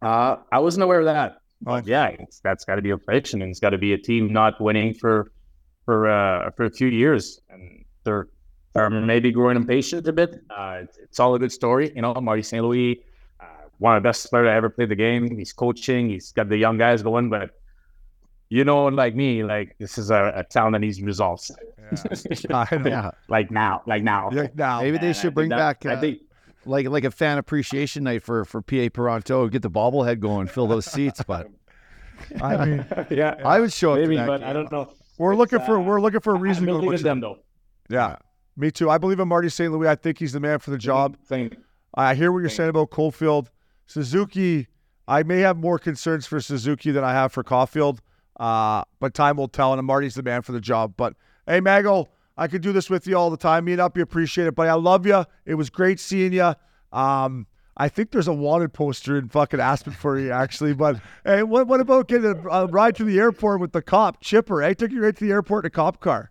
[0.00, 1.38] Uh, I wasn't aware of that.
[1.66, 1.82] Oh.
[1.84, 4.32] Yeah, it's, that's got to be a prediction, and it's got to be a team
[4.32, 5.32] not winning for
[5.84, 8.28] for uh, for a few years, and they're
[8.74, 10.42] they're maybe growing impatient a bit.
[10.50, 12.14] Uh, it's, it's all a good story, you know.
[12.14, 12.62] Marty St.
[12.64, 13.02] Louis,
[13.40, 13.44] uh,
[13.78, 15.36] one of the best players I ever played the game.
[15.36, 16.08] He's coaching.
[16.10, 17.50] He's got the young guys going, but
[18.48, 21.50] you know, like me, like this is a, a town that needs results.
[22.50, 22.88] I know.
[22.90, 24.30] Yeah, like now, like now.
[24.32, 25.86] Yeah, now, maybe they And I should think bring that- back.
[25.86, 26.18] I uh, think
[26.66, 29.48] like like a fan appreciation night for for PA Toronto.
[29.48, 31.22] Get the bobblehead going, fill those seats.
[31.26, 31.48] But
[32.42, 34.00] I mean, yeah, I would show up.
[34.00, 34.48] maybe, but game.
[34.48, 34.92] I don't know.
[35.18, 36.92] we're It's, looking for uh, we're looking for a I reason to go.
[36.92, 37.38] to them though.
[37.88, 38.16] Yeah,
[38.56, 38.90] me too.
[38.90, 39.72] I believe in Marty St.
[39.72, 39.88] Louis.
[39.88, 41.16] I think he's the man for the job.
[41.24, 41.56] Thing.
[41.94, 43.50] I hear what you're saying about Caulfield.
[43.86, 44.66] Suzuki,
[45.08, 48.02] I may have more concerns for Suzuki than I have for Caulfield,
[48.38, 50.94] uh, but time will tell, and Marty's the man for the job.
[50.96, 51.14] But
[51.46, 53.64] hey, Mago, I could do this with you all the time.
[53.64, 55.24] Me and Uppy appreciate it, but I love you.
[55.44, 56.54] It was great seeing you.
[56.92, 57.46] Um,
[57.78, 60.72] I think there's a wanted poster in fucking Aspen for you, actually.
[60.72, 64.20] But hey, what, what about getting a, a ride to the airport with the cop,
[64.20, 64.62] Chipper?
[64.62, 66.30] I took you right to the airport in a cop car.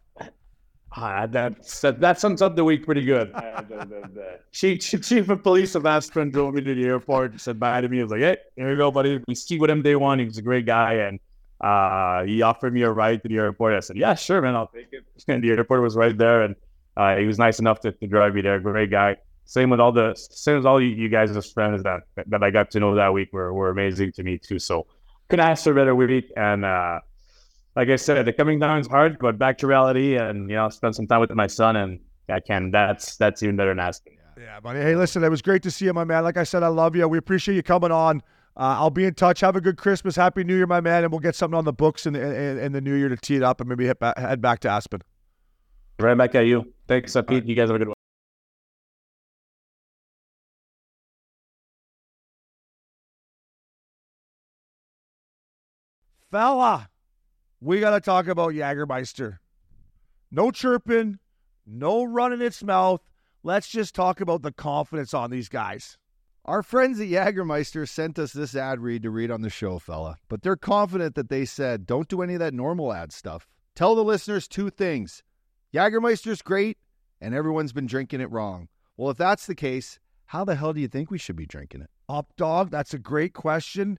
[0.97, 3.33] Ah, that's that, that sums up the week pretty good.
[3.55, 7.81] Uh, chief, chief of police of Aspen drove me to the airport and said bye
[7.81, 7.97] to me.
[7.97, 9.21] He was like, "Hey, here you go, buddy.
[9.27, 10.19] We ski with him day one.
[10.19, 11.19] He was a great guy, and
[11.61, 13.73] uh, he offered me a ride to the airport.
[13.75, 16.55] I said, "Yeah, sure, man, I'll take it." And the airport was right there, and
[16.97, 18.59] uh, he was nice enough to, to drive me there.
[18.59, 19.17] Great guy.
[19.45, 22.51] Same with all the same as all you, you guys as friends that that I
[22.51, 24.59] got to know that week were were amazing to me too.
[24.59, 24.87] So
[25.29, 26.63] couldn't ask for a better week, and.
[27.75, 30.69] Like I said, the coming down is hard, but back to reality and you know,
[30.69, 31.99] spend some time with my son and
[32.29, 34.17] I can that's that's even better than asking.
[34.37, 34.79] Yeah, buddy.
[34.79, 36.23] Hey, listen, it was great to see you, my man.
[36.23, 37.07] Like I said, I love you.
[37.07, 38.21] We appreciate you coming on.
[38.57, 39.41] Uh, I'll be in touch.
[39.41, 41.73] Have a good Christmas, Happy New Year, my man, and we'll get something on the
[41.73, 44.17] books in the in, in the new year to tee it up and maybe back,
[44.17, 45.01] head back to Aspen.
[45.99, 46.73] Right back at you.
[46.87, 47.45] Thanks, uh, Pete.
[47.45, 47.95] You guys have a good one.
[56.31, 56.89] Fella,
[57.65, 59.39] we got to talk about Jagermeister.
[60.29, 61.17] No chirping,
[61.65, 63.01] no running its mouth.
[63.41, 65.97] Let's just talk about the confidence on these guys.
[66.45, 70.17] Our friends at Jagermeister sent us this ad read to read on the show, fella.
[70.29, 73.47] But they're confident that they said, don't do any of that normal ad stuff.
[73.73, 75.23] Tell the listeners two things
[75.73, 76.77] Jagermeister's great,
[77.19, 78.67] and everyone's been drinking it wrong.
[78.95, 81.81] Well, if that's the case, how the hell do you think we should be drinking
[81.81, 81.89] it?
[82.07, 83.97] Up dog, that's a great question.